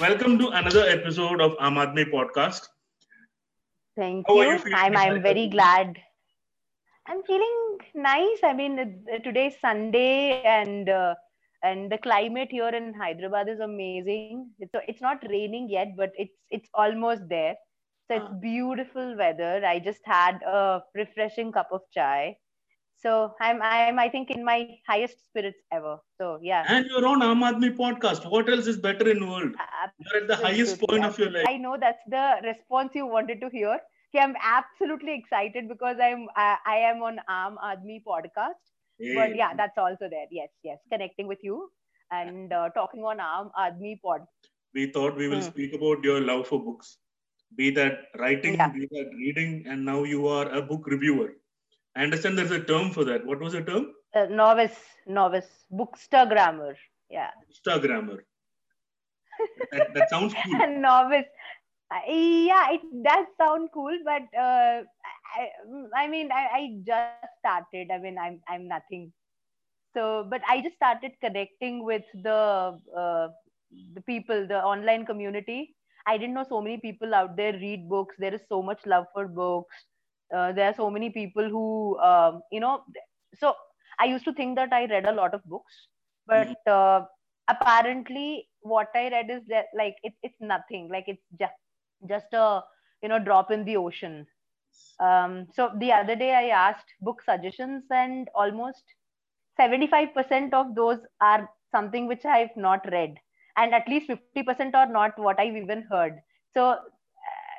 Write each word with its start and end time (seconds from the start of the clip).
Welcome 0.00 0.38
to 0.38 0.48
another 0.48 0.84
episode 0.88 1.40
of 1.40 1.52
Aam 1.58 1.74
Aadmi 1.82 2.04
podcast. 2.12 2.68
Thank 3.96 4.26
How 4.28 4.40
you. 4.40 4.52
you 4.52 4.74
I'm 4.74 4.96
I'm 4.96 5.22
very 5.22 5.48
glad. 5.48 5.96
I'm 7.06 7.22
feeling 7.22 7.78
nice. 7.94 8.38
I 8.44 8.52
mean, 8.54 9.04
today's 9.24 9.58
Sunday 9.60 10.42
and 10.42 10.88
uh, 10.88 11.14
and 11.62 11.90
the 11.92 11.98
climate 11.98 12.48
here 12.50 12.68
in 12.68 12.94
Hyderabad 12.94 13.48
is 13.48 13.60
amazing. 13.60 14.50
It's 14.58 14.72
it's 14.88 15.00
not 15.00 15.18
raining 15.28 15.68
yet, 15.68 15.88
but 15.96 16.12
it's 16.16 16.36
it's 16.50 16.70
almost 16.74 17.28
there. 17.28 17.54
So 18.08 18.16
it's 18.16 18.30
Ah. 18.30 18.38
beautiful 18.48 19.16
weather. 19.16 19.64
I 19.64 19.78
just 19.78 20.02
had 20.04 20.40
a 20.42 20.82
refreshing 20.94 21.52
cup 21.52 21.68
of 21.72 21.82
chai. 21.92 22.36
So 23.02 23.34
I'm 23.40 23.62
I'm 23.62 23.98
I 23.98 24.08
think 24.08 24.30
in 24.30 24.44
my 24.44 24.58
highest 24.86 25.24
spirits 25.24 25.58
ever. 25.70 25.98
So 26.18 26.38
yeah. 26.42 26.64
And 26.68 26.86
you're 26.90 27.06
on 27.06 27.20
Aam 27.28 27.42
Aadmi 27.48 27.70
podcast. 27.76 28.30
What 28.30 28.48
else 28.48 28.66
is 28.66 28.76
better 28.78 29.08
in 29.08 29.20
the 29.20 29.26
world? 29.26 29.52
You're 30.04 30.22
at 30.22 30.28
the 30.28 30.36
highest 30.36 30.78
Absolutely, 30.78 30.88
point 30.88 31.04
of 31.04 31.18
your 31.18 31.30
life. 31.30 31.46
I 31.48 31.56
know 31.56 31.76
that's 31.80 32.04
the 32.08 32.26
response 32.44 32.90
you 32.94 33.06
wanted 33.06 33.40
to 33.40 33.48
hear. 33.50 33.78
Okay, 34.14 34.22
I'm 34.24 34.34
absolutely 34.42 35.14
excited 35.14 35.68
because 35.68 35.96
I'm 36.02 36.28
I, 36.36 36.56
I 36.66 36.76
am 36.90 37.02
on 37.02 37.18
Aam 37.28 37.56
Aadmi 37.70 38.02
podcast. 38.06 38.60
Hey, 38.98 39.14
But 39.14 39.36
yeah, 39.36 39.54
that's 39.56 39.78
also 39.78 40.08
there. 40.10 40.26
Yes, 40.30 40.50
yes, 40.62 40.78
connecting 40.92 41.26
with 41.28 41.38
you 41.42 41.70
and 42.10 42.52
uh, 42.52 42.68
talking 42.70 43.02
on 43.04 43.18
Aam 43.18 43.50
Aadmi 43.58 44.00
pod. 44.02 44.26
we 44.74 44.86
thought 44.94 45.16
we 45.16 45.28
will 45.28 45.42
Hmm. 45.42 45.50
speak 45.50 45.74
about 45.74 46.04
your 46.04 46.20
love 46.20 46.46
for 46.46 46.58
books, 46.64 46.98
be 47.56 47.70
that 47.70 47.98
writing, 48.18 48.56
Yeah. 48.56 48.72
be 48.72 48.86
that 48.92 49.10
reading, 49.22 49.64
and 49.66 49.84
now 49.84 50.02
you 50.04 50.26
are 50.28 50.48
a 50.50 50.62
book 50.62 50.86
reviewer. 50.86 51.30
I 51.96 52.02
understand 52.04 52.38
there's 52.38 52.50
a 52.50 52.62
term 52.62 52.90
for 52.90 53.04
that. 53.04 53.26
What 53.26 53.40
was 53.40 53.52
the 53.52 53.62
term? 53.62 53.92
Uh, 54.14 54.26
novice, 54.26 54.78
novice, 55.06 55.48
bookstagrammer. 55.72 56.74
Yeah, 57.10 57.30
Instagrammer. 57.50 58.18
that, 59.72 59.94
that 59.94 60.10
sounds 60.10 60.34
cool. 60.44 60.80
novice. 60.80 61.26
Uh, 61.92 62.12
yeah, 62.12 62.70
it 62.70 62.82
does 63.02 63.26
sound 63.36 63.70
cool, 63.74 63.96
but 64.04 64.22
uh, 64.38 64.82
I, 65.36 65.48
I 65.96 66.06
mean, 66.08 66.30
I, 66.30 66.48
I 66.54 66.76
just 66.86 67.34
started. 67.40 67.90
I 67.92 67.98
mean, 67.98 68.16
I'm 68.18 68.40
I'm 68.48 68.68
nothing. 68.68 69.12
So, 69.94 70.26
but 70.30 70.40
I 70.48 70.60
just 70.60 70.76
started 70.76 71.12
connecting 71.20 71.84
with 71.84 72.04
the 72.14 72.78
uh, 72.96 73.28
the 73.94 74.00
people, 74.02 74.46
the 74.46 74.62
online 74.62 75.04
community. 75.04 75.74
I 76.06 76.16
didn't 76.16 76.34
know 76.34 76.46
so 76.48 76.60
many 76.60 76.78
people 76.78 77.14
out 77.14 77.36
there 77.36 77.52
read 77.52 77.88
books. 77.88 78.14
There 78.18 78.34
is 78.34 78.40
so 78.48 78.62
much 78.62 78.86
love 78.86 79.06
for 79.12 79.26
books. 79.26 79.74
Uh, 80.34 80.52
there 80.52 80.66
are 80.66 80.74
so 80.74 80.90
many 80.90 81.10
people 81.10 81.48
who, 81.48 81.98
um, 81.98 82.42
you 82.52 82.60
know. 82.60 82.82
So 83.38 83.54
I 83.98 84.04
used 84.06 84.24
to 84.24 84.32
think 84.32 84.56
that 84.56 84.72
I 84.72 84.86
read 84.86 85.06
a 85.06 85.12
lot 85.12 85.34
of 85.34 85.44
books, 85.44 85.88
but 86.26 86.56
uh, 86.66 87.02
apparently, 87.48 88.48
what 88.60 88.88
I 88.94 89.08
read 89.10 89.30
is 89.30 89.42
that 89.48 89.66
like 89.76 89.96
it, 90.02 90.12
it's 90.22 90.40
nothing. 90.40 90.88
Like 90.90 91.04
it's 91.06 91.22
just 91.38 91.54
just 92.08 92.32
a 92.32 92.62
you 93.02 93.08
know 93.08 93.18
drop 93.18 93.50
in 93.50 93.64
the 93.64 93.76
ocean. 93.76 94.26
Um, 95.00 95.46
so 95.54 95.70
the 95.78 95.92
other 95.92 96.14
day 96.14 96.32
I 96.34 96.48
asked 96.48 96.86
book 97.00 97.22
suggestions, 97.22 97.84
and 97.90 98.28
almost 98.34 98.84
75% 99.58 100.52
of 100.52 100.74
those 100.74 100.98
are 101.20 101.48
something 101.72 102.06
which 102.06 102.24
I've 102.24 102.56
not 102.56 102.86
read, 102.90 103.16
and 103.56 103.74
at 103.74 103.88
least 103.88 104.10
50% 104.10 104.74
are 104.74 104.90
not 104.90 105.18
what 105.18 105.38
I've 105.40 105.56
even 105.56 105.82
heard. 105.90 106.20
So, 106.54 106.78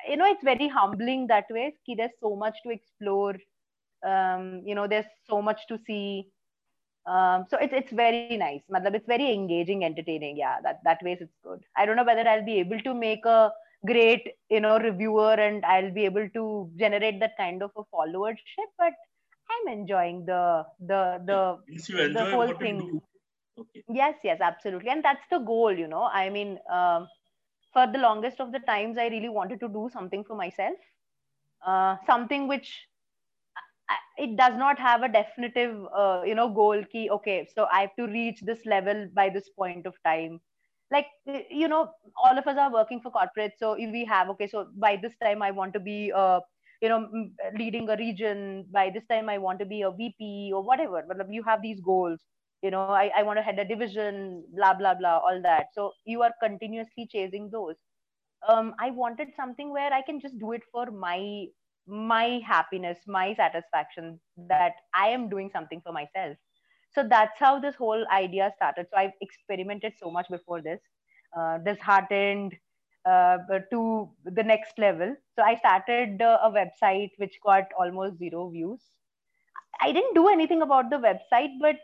you 0.08 0.16
know, 0.16 0.26
it's 0.26 0.42
very 0.44 0.68
humbling 0.68 1.26
that 1.28 1.46
way. 1.50 1.74
There's 1.96 2.12
so 2.20 2.36
much 2.36 2.56
to 2.64 2.70
explore. 2.70 3.34
Um, 4.06 4.62
you 4.66 4.74
know, 4.74 4.86
there's 4.86 5.06
so 5.28 5.42
much 5.42 5.60
to 5.68 5.78
see. 5.86 6.28
Um, 7.06 7.46
so 7.50 7.56
it's 7.60 7.72
it's 7.74 7.92
very 7.92 8.22
nice. 8.22 8.48
Matlab, 8.56 8.80
it's 8.80 8.92
very 8.92 9.16
engaging, 9.18 9.68
entertaining. 9.68 10.24
Yeah, 10.26 10.46
that 10.54 10.68
that 10.74 10.90
way 10.94 11.06
it's 11.08 11.24
good. 11.42 11.60
I 11.76 11.84
don't 11.84 11.96
know 11.96 12.04
whether 12.04 12.26
I'll 12.28 12.44
be 12.44 12.58
able 12.60 12.80
to 12.80 12.94
make 12.94 13.24
a 13.24 13.50
great, 13.86 14.26
you 14.48 14.60
know, 14.60 14.78
reviewer 14.78 15.32
and 15.34 15.64
I'll 15.64 15.92
be 15.92 16.04
able 16.04 16.28
to 16.34 16.70
generate 16.78 17.20
that 17.20 17.36
kind 17.36 17.62
of 17.62 17.70
a 17.76 17.82
followership, 17.94 18.70
but 18.78 18.92
I'm 19.50 19.72
enjoying 19.78 20.26
the 20.26 20.64
the 20.80 21.20
the 21.26 21.46
enjoy 21.98 22.24
whole 22.24 22.52
thing. 22.54 23.00
Okay. 23.58 23.84
yes 23.88 24.14
yes 24.24 24.40
absolutely 24.40 24.90
and 24.90 25.04
that's 25.04 25.26
the 25.30 25.38
goal 25.38 25.72
you 25.72 25.86
know 25.86 26.04
i 26.12 26.28
mean 26.28 26.58
um, 26.72 27.06
for 27.72 27.86
the 27.86 27.98
longest 27.98 28.40
of 28.40 28.52
the 28.52 28.60
times 28.60 28.98
i 28.98 29.06
really 29.08 29.28
wanted 29.28 29.60
to 29.60 29.68
do 29.68 29.88
something 29.92 30.24
for 30.24 30.36
myself. 30.36 30.76
Uh, 31.66 31.96
something 32.06 32.48
which 32.48 32.88
it 34.18 34.36
does 34.36 34.54
not 34.56 34.78
have 34.78 35.02
a 35.02 35.08
definitive 35.08 35.76
uh, 35.96 36.22
you 36.26 36.34
know 36.34 36.48
goal 36.48 36.82
key 36.92 37.08
okay 37.10 37.48
so 37.54 37.66
i 37.72 37.80
have 37.82 37.94
to 37.96 38.06
reach 38.06 38.40
this 38.42 38.64
level 38.66 39.08
by 39.14 39.28
this 39.30 39.48
point 39.50 39.86
of 39.86 39.94
time. 40.04 40.40
Like 40.84 41.06
you 41.26 41.68
know 41.68 41.90
all 42.22 42.38
of 42.38 42.46
us 42.46 42.56
are 42.58 42.72
working 42.72 43.00
for 43.00 43.10
corporate 43.10 43.54
so 43.58 43.72
if 43.74 43.90
we 43.90 44.04
have 44.04 44.28
okay 44.30 44.46
so 44.46 44.68
by 44.76 44.96
this 45.02 45.14
time 45.22 45.42
i 45.42 45.50
want 45.50 45.72
to 45.74 45.80
be 45.80 46.12
uh, 46.14 46.40
you 46.82 46.88
know 46.88 47.08
leading 47.58 47.88
a 47.88 47.96
region 47.96 48.66
by 48.70 48.90
this 48.90 49.04
time 49.06 49.28
i 49.30 49.38
want 49.38 49.58
to 49.60 49.64
be 49.64 49.82
a 49.82 49.90
vp 49.90 50.52
or 50.54 50.62
whatever 50.62 51.02
but 51.08 51.32
you 51.32 51.42
have 51.42 51.62
these 51.62 51.80
goals 51.80 52.20
you 52.62 52.70
know 52.70 52.88
I, 52.88 53.10
I 53.16 53.22
want 53.22 53.38
to 53.38 53.42
head 53.42 53.58
a 53.58 53.64
division 53.64 54.44
blah 54.54 54.74
blah 54.74 54.94
blah 54.94 55.18
all 55.18 55.40
that. 55.42 55.66
So 55.74 55.92
you 56.04 56.22
are 56.22 56.32
continuously 56.42 57.08
chasing 57.10 57.50
those. 57.50 57.76
Um, 58.48 58.74
i 58.80 58.90
wanted 58.90 59.28
something 59.36 59.72
where 59.72 59.92
i 59.92 60.02
can 60.02 60.20
just 60.20 60.36
do 60.38 60.50
it 60.52 60.62
for 60.72 60.86
my 60.90 61.46
my 61.86 62.40
happiness 62.44 62.98
my 63.06 63.34
satisfaction 63.34 64.18
that 64.48 64.72
i 64.94 65.08
am 65.08 65.28
doing 65.28 65.50
something 65.52 65.80
for 65.84 65.92
myself. 65.92 66.36
So 66.94 67.06
that's 67.08 67.38
how 67.38 67.58
this 67.58 67.74
whole 67.74 68.04
idea 68.12 68.52
started. 68.56 68.86
So 68.90 68.96
i've 68.98 69.12
experimented 69.20 69.94
so 70.02 70.10
much 70.10 70.28
before 70.30 70.60
this 70.62 70.80
uh, 71.38 71.58
disheartened 71.58 72.56
uh, 73.04 73.38
to 73.70 74.10
the 74.24 74.42
next 74.42 74.78
level. 74.78 75.14
So 75.36 75.42
i 75.42 75.56
started 75.56 76.22
uh, 76.22 76.38
a 76.42 76.50
website 76.50 77.10
which 77.16 77.38
got 77.44 77.64
almost 77.78 78.18
zero 78.18 78.48
views. 78.50 78.80
I 79.80 79.92
didn't 79.92 80.14
do 80.14 80.28
anything 80.28 80.62
about 80.62 80.90
the 80.90 80.96
website 80.96 81.58
but 81.60 81.76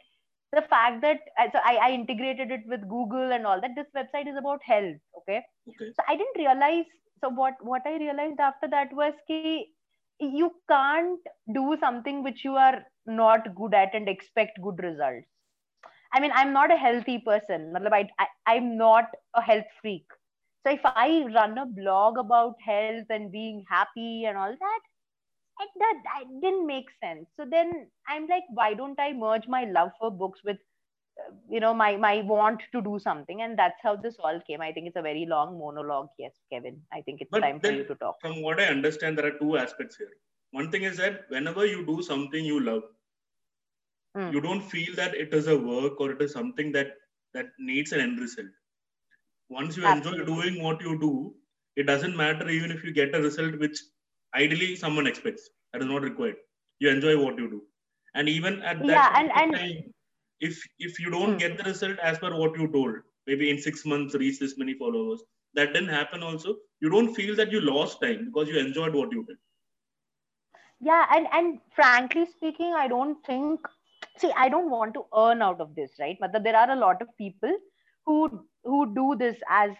the 0.52 0.62
fact 0.62 1.02
that 1.02 1.20
uh, 1.38 1.48
so 1.52 1.58
I, 1.64 1.76
I 1.82 1.90
integrated 1.92 2.50
it 2.50 2.62
with 2.66 2.88
google 2.88 3.32
and 3.32 3.46
all 3.46 3.60
that 3.60 3.74
this 3.76 3.86
website 3.96 4.28
is 4.28 4.36
about 4.38 4.60
health 4.62 4.96
okay? 5.18 5.42
Okay. 5.68 5.92
so 5.94 6.02
i 6.08 6.16
didn't 6.16 6.36
realize 6.36 6.84
so 7.22 7.28
what 7.28 7.54
what 7.60 7.82
i 7.86 7.98
realized 7.98 8.40
after 8.40 8.68
that 8.68 8.92
was 8.92 9.12
ki 9.26 9.66
you 10.20 10.52
can't 10.68 11.20
do 11.54 11.76
something 11.80 12.22
which 12.24 12.44
you 12.44 12.56
are 12.56 12.82
not 13.06 13.54
good 13.54 13.72
at 13.74 13.94
and 13.94 14.08
expect 14.08 14.60
good 14.62 14.82
results. 14.82 15.26
I 16.12 16.20
mean 16.20 16.32
i'm 16.34 16.52
not 16.52 16.72
a 16.72 16.76
healthy 16.76 17.18
person 17.18 17.74
I, 17.92 18.26
i'm 18.46 18.76
not 18.76 19.04
a 19.34 19.42
health 19.42 19.66
freak. 19.80 20.06
So 20.66 20.72
if 20.72 20.80
i 20.84 21.24
run 21.34 21.56
a 21.58 21.66
blog 21.66 22.18
about 22.18 22.54
health 22.64 23.06
and 23.10 23.30
being 23.30 23.64
happy 23.70 24.24
and 24.24 24.36
all 24.36 24.56
that 24.58 24.80
it, 25.60 25.70
that, 25.78 25.96
that 26.04 26.24
didn't 26.42 26.66
make 26.66 26.86
sense 27.02 27.26
so 27.36 27.44
then 27.50 27.90
i'm 28.08 28.26
like 28.28 28.44
why 28.50 28.74
don't 28.74 28.98
i 29.00 29.12
merge 29.12 29.46
my 29.48 29.64
love 29.64 29.90
for 29.98 30.10
books 30.10 30.40
with 30.44 30.58
uh, 31.20 31.32
you 31.50 31.60
know 31.60 31.74
my 31.74 31.96
my 31.96 32.20
want 32.22 32.62
to 32.72 32.82
do 32.82 32.98
something 32.98 33.42
and 33.42 33.58
that's 33.58 33.80
how 33.82 33.96
this 33.96 34.16
all 34.20 34.40
came 34.46 34.60
i 34.60 34.72
think 34.72 34.86
it's 34.86 34.96
a 34.96 35.02
very 35.10 35.26
long 35.26 35.58
monologue 35.58 36.08
yes 36.18 36.34
kevin 36.52 36.82
i 36.92 37.00
think 37.02 37.20
it's 37.20 37.30
But 37.30 37.42
time 37.42 37.60
for 37.60 37.70
you 37.70 37.84
to 37.84 37.94
talk 37.96 38.16
From 38.20 38.42
what 38.42 38.60
I 38.60 38.66
understand, 38.66 39.16
there 39.16 39.24
are 39.24 39.38
two 39.38 39.56
aspects 39.56 39.96
here. 39.96 40.12
One 40.50 40.70
thing 40.70 40.82
is 40.82 40.98
that 40.98 41.30
whenever 41.30 41.64
you 41.64 41.86
do 41.86 42.02
something 42.02 42.44
you 42.44 42.60
love, 42.60 42.82
Hmm. 44.14 44.32
you 44.32 44.40
don't 44.40 44.60
feel 44.62 44.94
that 44.94 45.14
it 45.14 45.34
is 45.34 45.46
a 45.48 45.58
work 45.58 46.00
or 46.00 46.12
it 46.12 46.22
is 46.22 46.32
something 46.32 46.70
that 46.72 46.92
that 47.34 47.46
needs 47.58 47.92
an 47.92 48.00
end 48.00 48.18
result. 48.20 48.48
Once 49.50 49.76
you 49.76 49.84
enjoy 49.86 50.24
doing 50.24 50.62
what 50.62 50.80
you 50.80 50.98
do, 50.98 51.36
it 51.76 51.84
doesn't 51.84 52.16
matter 52.16 52.48
even 52.48 52.70
if 52.70 52.82
you 52.84 52.92
get 52.92 53.14
a 53.14 53.20
result 53.22 53.58
which 53.58 53.78
ideally 54.38 54.76
someone 54.76 55.06
expects. 55.06 55.50
That 55.72 55.82
is 55.82 55.88
not 55.88 56.02
required. 56.02 56.36
You 56.80 56.90
enjoy 56.90 57.14
what 57.22 57.38
you 57.38 57.48
do, 57.50 57.62
and 58.14 58.28
even 58.28 58.62
at 58.62 58.86
that 58.86 59.00
Yeah, 59.00 59.12
and- 59.20 59.32
and- 59.40 59.54
time, 59.54 59.94
if 60.40 60.60
if 60.88 60.98
you 61.04 61.10
don't 61.10 61.38
get 61.44 61.56
the 61.58 61.64
result 61.70 61.98
as 62.10 62.18
per 62.18 62.32
what 62.42 62.58
you 62.62 62.68
told, 62.76 62.96
maybe 63.26 63.50
in 63.50 63.58
six 63.66 63.84
months 63.94 64.14
reach 64.24 64.38
this 64.44 64.56
many 64.64 64.74
followers, 64.84 65.22
that 65.54 65.72
didn't 65.74 65.96
happen. 66.00 66.22
Also, 66.32 66.56
you 66.80 66.90
don't 66.96 67.14
feel 67.20 67.34
that 67.42 67.52
you 67.52 67.60
lost 67.72 68.00
time 68.06 68.24
because 68.30 68.48
you 68.54 68.58
enjoyed 68.66 68.94
what 69.02 69.12
you 69.18 69.24
did. 69.32 69.38
yeah 70.80 71.06
and 71.14 71.26
and 71.32 71.58
frankly 71.74 72.24
speaking 72.26 72.72
i 72.74 72.86
don't 72.88 73.18
think 73.26 73.60
see 74.22 74.30
i 74.44 74.48
don't 74.48 74.70
want 74.70 74.94
to 74.94 75.04
earn 75.24 75.42
out 75.42 75.60
of 75.60 75.74
this 75.74 75.90
right 76.00 76.18
but 76.20 76.32
there 76.44 76.56
are 76.56 76.70
a 76.70 76.80
lot 76.82 77.02
of 77.02 77.08
people 77.22 77.54
who 78.06 78.18
who 78.64 78.80
do 78.94 79.14
this 79.22 79.36
as 79.48 79.70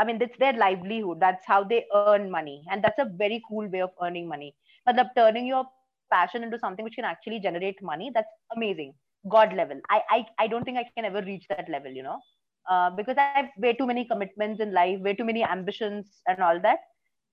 i 0.00 0.04
mean 0.08 0.20
it's 0.26 0.38
their 0.38 0.54
livelihood. 0.62 1.20
That's 1.20 1.46
how 1.46 1.64
they 1.64 1.84
earn 1.94 2.30
money. 2.30 2.56
And 2.70 2.82
that's 2.84 2.98
a 2.98 3.10
very 3.22 3.42
cool 3.48 3.68
way 3.68 3.82
of 3.82 3.90
earning 4.02 4.28
money. 4.28 4.54
But 4.86 4.96
the 4.96 5.08
turning 5.16 5.46
your 5.46 5.64
passion 6.12 6.42
into 6.44 6.58
something 6.58 6.84
which 6.84 6.96
can 6.96 7.04
actually 7.04 7.40
generate 7.40 7.82
money 7.82 8.10
that's 8.14 8.34
amazing. 8.56 8.94
God 9.28 9.54
level. 9.54 9.80
I 9.90 10.00
i, 10.10 10.26
I 10.38 10.48
don't 10.48 10.64
think 10.64 10.78
i 10.78 10.86
can 10.94 11.04
ever 11.10 11.22
reach 11.26 11.46
that 11.50 11.68
level 11.68 11.92
you 11.92 12.02
know? 12.02 12.20
Uh, 12.70 12.90
because 13.00 13.18
i 13.18 13.26
have 13.34 13.50
way 13.58 13.72
too 13.72 13.86
many 13.86 14.06
commitments 14.06 14.60
in 14.60 14.72
life 14.72 15.00
way 15.00 15.14
too 15.14 15.24
many 15.24 15.44
ambitions 15.44 16.22
and 16.26 16.40
all 16.42 16.60
that. 16.60 16.78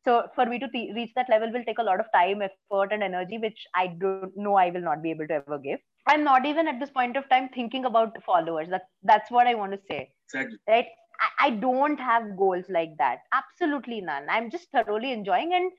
So 0.06 0.28
for 0.36 0.46
me 0.46 0.60
to 0.60 0.68
reach 0.74 1.12
that 1.16 1.30
level 1.30 1.52
will 1.52 1.64
take 1.66 1.80
a 1.80 1.84
lot 1.84 2.00
of 2.00 2.06
time 2.14 2.42
effort 2.42 2.94
and 2.94 3.04
energy 3.04 3.38
which 3.38 3.66
i 3.76 3.88
don't 4.04 4.38
know 4.38 4.56
i 4.56 4.70
will 4.70 4.82
not 4.90 5.02
be 5.04 5.12
able 5.12 5.28
to 5.28 5.36
ever 5.36 5.58
give. 5.60 5.80
I'm 6.08 6.24
not 6.24 6.46
even 6.46 6.68
at 6.68 6.80
this 6.80 6.90
point 6.90 7.18
of 7.18 7.28
time 7.30 7.50
thinking 7.54 7.86
about 7.86 8.22
followers. 8.24 8.70
That, 8.70 8.84
that's 9.04 9.32
what 9.32 9.48
i 9.48 9.56
want 9.56 9.74
to 9.74 9.80
say. 9.90 10.12
Exactly. 10.26 10.58
right 10.70 10.88
I, 11.20 11.48
I 11.48 11.50
don't 11.52 12.00
have 12.00 12.38
goals 12.38 12.66
like 12.70 12.98
that. 12.98 13.20
Absolutely 13.34 14.02
none. 14.02 14.28
I'm 14.30 14.50
just 14.50 14.70
thoroughly 14.72 15.12
enjoying. 15.12 15.54
And 15.54 15.72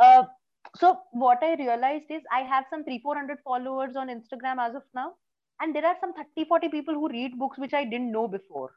uh, 0.00 0.24
so 0.76 1.00
what 1.12 1.38
I 1.42 1.54
realized 1.54 2.06
is 2.10 2.22
I 2.32 2.40
have 2.40 2.64
some 2.70 2.84
three, 2.84 2.98
400 2.98 3.38
followers 3.44 3.96
on 3.96 4.08
Instagram 4.08 4.58
as 4.58 4.74
of 4.74 4.82
now. 4.94 5.14
And 5.60 5.74
there 5.74 5.86
are 5.86 5.96
some 6.00 6.12
30, 6.12 6.44
40 6.48 6.68
people 6.68 6.94
who 6.94 7.08
read 7.08 7.38
books 7.38 7.58
which 7.58 7.74
I 7.74 7.84
didn't 7.84 8.12
know 8.12 8.28
before. 8.28 8.72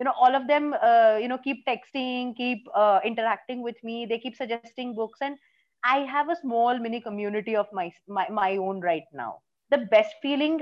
You 0.00 0.04
know, 0.04 0.12
all 0.20 0.34
of 0.34 0.46
them, 0.46 0.74
uh, 0.82 1.18
you 1.20 1.28
know, 1.28 1.38
keep 1.38 1.64
texting, 1.66 2.36
keep 2.36 2.66
uh, 2.74 3.00
interacting 3.04 3.62
with 3.62 3.76
me. 3.82 4.06
They 4.06 4.18
keep 4.18 4.36
suggesting 4.36 4.94
books. 4.94 5.20
And 5.22 5.36
I 5.84 5.98
have 6.00 6.28
a 6.28 6.36
small 6.36 6.78
mini 6.78 7.00
community 7.00 7.56
of 7.56 7.66
my, 7.72 7.92
my, 8.08 8.28
my 8.28 8.56
own 8.56 8.80
right 8.80 9.04
now. 9.12 9.38
The 9.70 9.78
best 9.78 10.14
feeling 10.20 10.60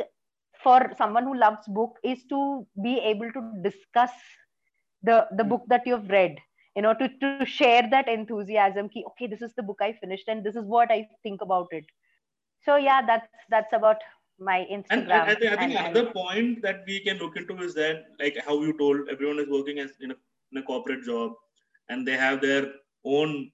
for 0.63 0.93
someone 0.97 1.25
who 1.25 1.37
loves 1.37 1.67
book 1.69 1.97
is 2.05 2.25
to 2.29 2.67
be 2.83 2.99
able 2.99 3.33
to 3.33 3.53
discuss 3.63 4.11
the 5.05 5.27
the 5.37 5.45
hmm. 5.45 5.51
book 5.51 5.65
that 5.69 5.87
you've 5.87 6.09
read 6.09 6.39
you 6.77 6.83
know 6.83 6.95
to 6.95 7.09
to 7.23 7.47
share 7.47 7.89
that 7.91 8.09
enthusiasm 8.09 8.89
ki, 8.89 9.05
okay 9.11 9.27
this 9.27 9.43
is 9.43 9.55
the 9.55 9.63
book 9.63 9.79
i 9.81 9.93
finished 9.93 10.29
and 10.29 10.45
this 10.45 10.57
is 10.57 10.65
what 10.65 10.91
i 10.91 11.07
think 11.23 11.41
about 11.43 11.69
it. 11.71 11.85
So 12.67 12.77
yeah 12.77 13.01
that's 13.07 13.29
that's 13.51 13.73
about 13.79 13.99
my 14.39 14.67
instagram 14.77 14.91
and, 14.91 15.13
and 15.13 15.31
i 15.31 15.35
think, 15.35 15.53
I 15.53 15.57
think 15.57 15.81
another 15.81 16.07
point 16.13 16.63
that 16.63 16.85
we 16.87 17.01
can 17.01 17.19
look 17.19 17.37
into 17.37 17.57
is 17.67 17.75
that 17.75 18.07
like 18.19 18.39
how 18.47 18.55
you 18.63 18.77
told 18.79 19.09
everyone 19.09 19.39
is 19.39 19.49
working 19.49 19.79
as 19.79 19.91
in 20.01 20.11
a, 20.11 20.17
in 20.51 20.59
a 20.59 20.63
corporate 20.63 21.05
job 21.05 21.35
and 21.89 22.09
they 22.09 22.17
have 22.17 22.41
their 22.41 22.73
own 23.05 23.51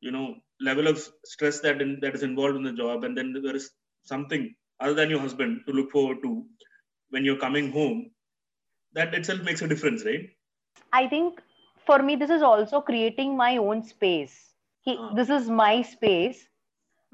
you 0.00 0.12
know 0.12 0.36
level 0.60 0.86
of 0.86 1.06
stress 1.24 1.60
that 1.60 1.82
in, 1.82 1.98
that 2.00 2.14
is 2.14 2.22
involved 2.22 2.56
in 2.56 2.62
the 2.62 2.72
job 2.72 3.04
and 3.04 3.18
then 3.18 3.34
there 3.42 3.56
is 3.56 3.70
something 4.04 4.54
other 4.80 4.94
than 4.94 5.10
your 5.10 5.20
husband 5.20 5.60
to 5.66 5.72
look 5.72 5.90
forward 5.90 6.22
to 6.22 6.44
when 7.10 7.24
you're 7.24 7.44
coming 7.46 7.70
home 7.70 8.10
that 8.92 9.14
itself 9.14 9.42
makes 9.42 9.62
a 9.62 9.68
difference 9.68 10.04
right 10.04 10.30
I 10.94 11.08
think 11.08 11.42
for 11.86 11.98
me, 12.02 12.16
this 12.16 12.30
is 12.30 12.42
also 12.42 12.80
creating 12.80 13.36
my 13.36 13.56
own 13.56 13.82
space. 13.82 14.54
Ah. 14.86 15.12
This 15.14 15.30
is 15.30 15.50
my 15.50 15.82
space. 15.82 16.46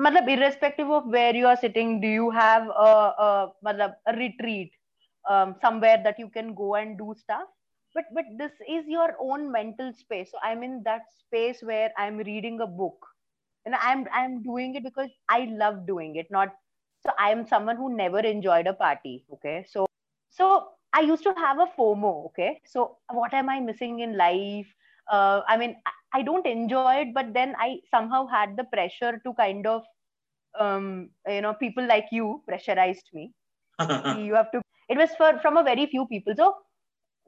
Matlab, 0.00 0.28
irrespective 0.28 0.90
of 0.90 1.06
where 1.06 1.34
you 1.34 1.46
are 1.46 1.56
sitting, 1.56 2.00
do 2.00 2.08
you 2.08 2.30
have 2.30 2.68
a, 2.68 2.92
a, 3.26 3.52
matlab, 3.64 3.94
a 4.06 4.16
retreat 4.16 4.72
um, 5.28 5.54
somewhere 5.60 6.00
that 6.04 6.18
you 6.18 6.28
can 6.28 6.54
go 6.54 6.74
and 6.74 6.96
do 6.98 7.14
stuff? 7.18 7.48
But 7.94 8.04
but 8.14 8.24
this 8.38 8.52
is 8.68 8.86
your 8.86 9.16
own 9.20 9.50
mental 9.50 9.92
space. 9.92 10.30
So 10.30 10.38
I'm 10.44 10.62
in 10.62 10.82
that 10.84 11.02
space 11.18 11.60
where 11.60 11.90
I'm 11.98 12.18
reading 12.18 12.60
a 12.60 12.66
book, 12.66 13.06
and 13.66 13.74
I'm 13.74 14.06
I'm 14.14 14.44
doing 14.44 14.76
it 14.76 14.84
because 14.84 15.10
I 15.28 15.48
love 15.62 15.86
doing 15.88 16.14
it. 16.14 16.30
Not 16.30 16.54
so 17.02 17.10
I'm 17.18 17.46
someone 17.48 17.76
who 17.76 17.96
never 17.96 18.20
enjoyed 18.20 18.68
a 18.68 18.74
party. 18.74 19.24
Okay, 19.34 19.66
so 19.68 19.86
so 20.30 20.68
I 20.92 21.00
used 21.00 21.22
to 21.24 21.34
have 21.36 21.58
a 21.58 21.66
FOMO. 21.78 22.26
Okay. 22.26 22.60
So 22.64 22.98
what 23.10 23.32
am 23.34 23.48
I 23.48 23.60
missing 23.60 24.00
in 24.00 24.16
life? 24.16 24.66
Uh, 25.10 25.42
I 25.48 25.56
mean, 25.56 25.76
I 26.12 26.22
don't 26.22 26.46
enjoy 26.46 26.94
it, 27.02 27.14
but 27.14 27.32
then 27.32 27.54
I 27.58 27.78
somehow 27.90 28.26
had 28.26 28.56
the 28.56 28.64
pressure 28.64 29.20
to 29.24 29.34
kind 29.34 29.66
of, 29.66 29.82
um, 30.58 31.10
you 31.28 31.40
know, 31.40 31.54
people 31.54 31.86
like 31.86 32.06
you 32.10 32.42
pressurized 32.46 33.08
me. 33.12 33.32
you 33.80 34.34
have 34.34 34.50
to, 34.52 34.60
it 34.88 34.98
was 34.98 35.10
for, 35.16 35.38
from 35.40 35.56
a 35.56 35.62
very 35.62 35.86
few 35.86 36.06
people. 36.06 36.34
So 36.36 36.54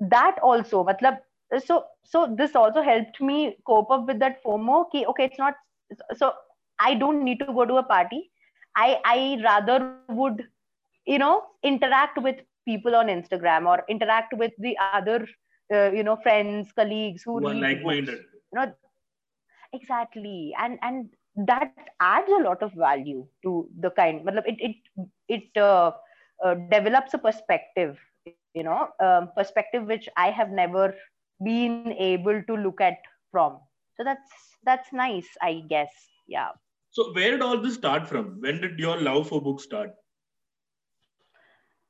that 0.01 0.37
also, 0.43 0.85
matlab, 0.85 1.19
so, 1.65 1.85
so 2.05 2.35
this 2.37 2.57
also 2.57 2.83
helped 2.83 3.21
me 3.21 3.57
cope 3.67 3.91
up 3.91 4.07
with 4.07 4.19
that 4.19 4.43
FOMO. 4.45 4.91
Ki, 4.91 5.07
okay, 5.07 5.25
it's 5.25 5.39
not, 5.39 5.55
so 6.17 6.33
I 6.81 6.95
don't 6.95 7.25
need 7.25 7.39
to 7.41 7.47
go 7.47 7.65
to 7.65 7.77
a 7.77 7.83
party. 7.83 8.31
I, 8.75 8.99
I 9.05 9.41
rather 9.45 9.97
would, 10.09 10.45
you 11.05 11.19
know, 11.19 11.45
interact 11.63 12.21
with 12.21 12.37
people 12.65 12.95
on 12.95 13.07
Instagram 13.09 13.67
or 13.67 13.85
interact 13.89 14.35
with 14.37 14.53
the 14.59 14.77
other, 14.81 15.27
uh, 15.73 15.91
you 15.91 16.03
know, 16.05 16.17
friends, 16.17 16.73
colleagues 16.73 17.23
who 17.23 17.39
are 17.47 17.55
like-minded. 17.55 18.21
You 18.53 18.61
know, 18.61 18.73
exactly, 19.73 20.55
and 20.59 20.79
and 20.83 21.09
that 21.37 21.73
adds 22.01 22.31
a 22.31 22.43
lot 22.43 22.63
of 22.63 22.73
value 22.75 23.27
to 23.43 23.69
the 23.81 23.91
kind. 23.91 24.25
But 24.25 24.47
it 24.47 24.57
it 24.59 24.77
it 25.29 25.57
uh, 25.57 25.93
uh, 26.45 26.55
develops 26.71 27.15
a 27.15 27.19
perspective, 27.19 27.99
you 28.55 28.63
know, 28.65 28.89
um, 29.03 29.31
perspective 29.37 29.87
which 29.87 30.09
I 30.17 30.31
have 30.31 30.51
never 30.51 30.95
been 31.43 31.93
able 31.99 32.43
to 32.43 32.55
look 32.57 32.81
at 32.81 32.81
from. 33.17 33.61
So 33.97 34.05
that's 34.05 34.31
that's 34.65 34.93
nice, 34.93 35.29
I 35.41 35.63
guess. 35.69 35.93
Yeah. 36.27 36.51
So 36.91 37.13
where 37.13 37.33
did 37.33 37.43
all 37.43 37.59
this 37.61 37.75
start 37.75 38.07
from? 38.07 38.41
When 38.41 38.61
did 38.61 38.79
your 38.79 39.01
love 39.01 39.29
for 39.29 39.41
books 39.41 39.65
start? 39.65 39.91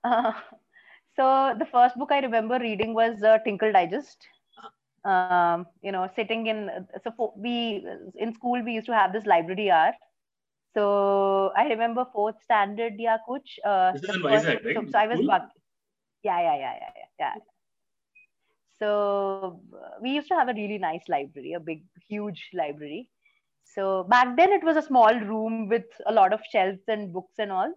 Uh, 0.04 0.32
so 1.16 1.54
the 1.58 1.66
first 1.66 1.96
book 1.96 2.10
I 2.12 2.20
remember 2.20 2.58
reading 2.58 2.94
was 2.94 3.22
uh, 3.22 3.38
Tinkle 3.44 3.72
Digest. 3.72 4.26
Um, 5.04 5.66
you 5.66 5.74
know, 5.92 6.08
sitting 6.14 6.46
in 6.46 6.52
so 7.02 7.10
for, 7.16 7.32
we 7.36 7.84
in 8.16 8.32
school 8.34 8.62
we 8.62 8.72
used 8.72 8.86
to 8.86 8.94
have 8.94 9.12
this 9.12 9.26
library 9.26 9.70
hour. 9.70 9.92
So 10.74 11.52
I 11.56 11.64
remember 11.68 12.06
fourth 12.12 12.40
standard, 12.42 12.94
yeah, 12.98 13.18
kuch. 13.28 13.58
Uh, 13.64 13.92
this 13.92 14.02
is 14.04 14.16
in 14.16 14.22
Vizag, 14.28 14.64
right? 14.64 14.74
So, 14.74 14.84
so 14.90 14.98
I 14.98 15.06
was 15.06 15.20
yeah, 16.22 16.40
yeah, 16.40 16.56
yeah, 16.56 16.74
yeah, 16.80 16.92
yeah, 16.96 17.06
yeah. 17.20 17.34
So 18.78 19.52
we 20.00 20.10
used 20.10 20.28
to 20.28 20.34
have 20.34 20.48
a 20.48 20.54
really 20.54 20.78
nice 20.78 21.08
library, 21.08 21.52
a 21.52 21.60
big, 21.60 21.82
huge 22.08 22.50
library. 22.54 23.08
So 23.64 24.04
back 24.04 24.36
then 24.36 24.52
it 24.52 24.64
was 24.64 24.76
a 24.76 24.82
small 24.82 25.14
room 25.14 25.68
with 25.68 25.84
a 26.06 26.12
lot 26.12 26.32
of 26.32 26.40
shelves 26.50 26.82
and 26.88 27.12
books 27.12 27.34
and 27.38 27.52
all 27.52 27.72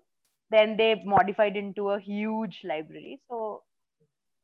then 0.52 0.78
they 0.78 1.02
modified 1.06 1.56
into 1.56 1.90
a 1.90 2.00
huge 2.00 2.62
library. 2.64 3.20
So 3.30 3.64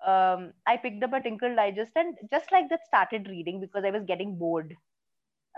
um, 0.06 0.52
i 0.66 0.78
picked 0.78 1.04
up 1.04 1.14
a 1.14 1.22
tinkle 1.22 1.56
digest 1.56 1.92
and 1.96 2.18
just 2.32 2.52
like 2.52 2.70
that 2.70 2.86
started 2.88 3.28
reading 3.30 3.60
because 3.60 3.84
i 3.86 3.92
was 3.92 4.04
getting 4.06 4.36
bored. 4.36 4.76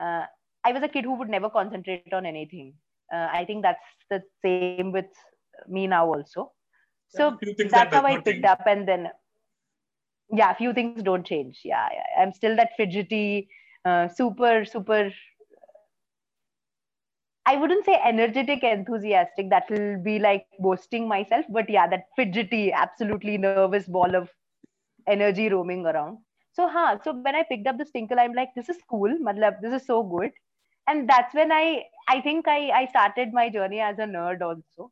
Uh, 0.01 0.24
i 0.66 0.72
was 0.72 0.84
a 0.84 0.88
kid 0.88 1.06
who 1.06 1.16
would 1.16 1.30
never 1.30 1.50
concentrate 1.50 2.13
on 2.13 2.25
anything. 2.25 2.74
Uh, 3.13 3.28
i 3.31 3.45
think 3.45 3.62
that's 3.62 3.80
the 4.10 4.22
same 4.44 4.92
with 4.92 5.06
me 5.68 5.88
now 5.88 6.07
also. 6.07 6.51
So 7.07 7.38
that's 7.42 7.72
that 7.72 7.94
how 7.94 8.06
i 8.06 8.19
picked 8.19 8.45
up 8.45 8.62
and 8.66 8.88
then 8.88 9.10
yeah 10.31 10.51
a 10.51 10.56
few 10.56 10.74
things 10.74 11.04
don't 11.04 11.25
change. 11.25 11.62
Yeah, 11.63 11.88
yeah. 11.94 12.22
i'm 12.22 12.34
still 12.34 12.56
that 12.56 12.72
fidgety 12.75 13.48
uh, 13.86 14.07
super 14.07 14.66
super 14.66 15.12
I 17.45 17.57
wouldn't 17.57 17.86
say 17.86 18.00
energetic, 18.04 18.63
enthusiastic. 18.63 19.50
That 19.50 19.69
will 19.69 20.01
be 20.01 20.18
like 20.18 20.45
boasting 20.60 21.07
myself, 21.07 21.45
but 21.50 21.69
yeah, 21.69 21.88
that 21.88 22.06
fidgety, 22.16 22.72
absolutely 22.72 23.38
nervous 23.38 23.86
ball 23.86 24.16
of 24.16 24.30
energy 25.07 25.50
roaming 25.50 25.85
around. 25.85 26.19
So, 26.54 26.69
huh, 26.69 27.00
so 27.04 27.14
when 27.14 27.35
I 27.35 27.44
picked 27.44 27.68
up 27.68 27.78
this 27.78 27.92
tinkle, 27.92 28.19
I'm 28.19 28.33
like, 28.33 28.50
this 28.56 28.69
is 28.69 28.78
cool. 28.90 29.09
Madlab, 29.21 29.59
this 29.62 29.73
is 29.73 29.85
so 29.85 30.04
good. 30.04 30.31
And 30.88 31.09
that's 31.09 31.33
when 31.33 31.52
I, 31.52 31.83
I 32.07 32.21
think 32.21 32.47
I, 32.47 32.69
I 32.69 32.85
started 32.88 33.33
my 33.33 33.50
journey 33.50 33.80
as 33.80 33.97
a 34.00 34.04
nerd 34.04 34.42
also. 34.42 34.92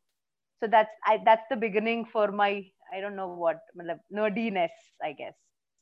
So 0.60 0.68
that's, 0.68 0.90
I, 1.06 1.20
that's 1.24 1.44
the 1.50 1.56
beginning 1.56 2.04
for 2.04 2.32
my, 2.32 2.66
I 2.92 3.00
don't 3.00 3.16
know 3.16 3.28
what, 3.28 3.60
madlab, 3.78 4.00
nerdiness, 4.12 4.70
I 5.02 5.12
guess. 5.12 5.34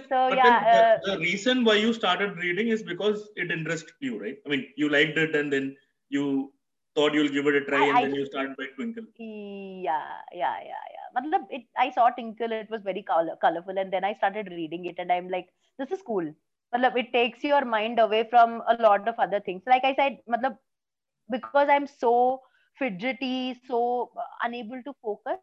So 0.02 0.28
but 0.28 0.36
yeah. 0.36 0.98
The, 1.00 1.12
uh, 1.12 1.14
the 1.14 1.20
reason 1.20 1.64
why 1.64 1.76
you 1.76 1.92
started 1.92 2.36
reading 2.36 2.68
is 2.68 2.82
because 2.82 3.28
it 3.36 3.50
interested 3.50 3.94
you, 4.00 4.20
right? 4.20 4.36
I 4.46 4.48
mean, 4.48 4.66
you 4.76 4.88
liked 4.88 5.18
it 5.18 5.34
and 5.34 5.52
then 5.52 5.76
you 6.08 6.52
thought 6.94 7.14
you'll 7.14 7.28
give 7.28 7.46
it 7.46 7.54
a 7.54 7.64
try 7.64 7.84
I, 7.84 7.86
and 7.86 7.96
I, 7.98 8.02
then 8.02 8.14
you 8.14 8.26
start 8.26 8.56
by 8.56 8.66
Twinkle. 8.76 9.04
Yeah, 9.18 10.02
yeah, 10.32 10.56
yeah, 10.62 10.84
yeah. 10.94 11.38
It, 11.50 11.62
I 11.78 11.90
saw 11.90 12.10
Tinkle, 12.10 12.52
it 12.52 12.70
was 12.70 12.82
very 12.82 13.02
color, 13.02 13.36
colorful, 13.40 13.78
and 13.78 13.92
then 13.92 14.04
I 14.04 14.14
started 14.14 14.48
reading 14.50 14.86
it, 14.86 14.96
and 14.98 15.10
I'm 15.12 15.28
like, 15.28 15.48
this 15.78 15.90
is 15.90 16.02
cool. 16.06 16.32
Matlab, 16.74 16.96
it 16.96 17.12
takes 17.12 17.42
your 17.42 17.64
mind 17.64 17.98
away 17.98 18.26
from 18.30 18.62
a 18.68 18.74
lot 18.80 19.08
of 19.08 19.14
other 19.18 19.40
things. 19.40 19.62
Like 19.66 19.84
I 19.84 19.94
said, 19.94 20.18
matlab, 20.28 20.56
because 21.30 21.68
I'm 21.68 21.86
so 21.86 22.42
fidgety, 22.78 23.60
so 23.66 24.10
unable 24.42 24.82
to 24.84 24.92
focus, 25.02 25.38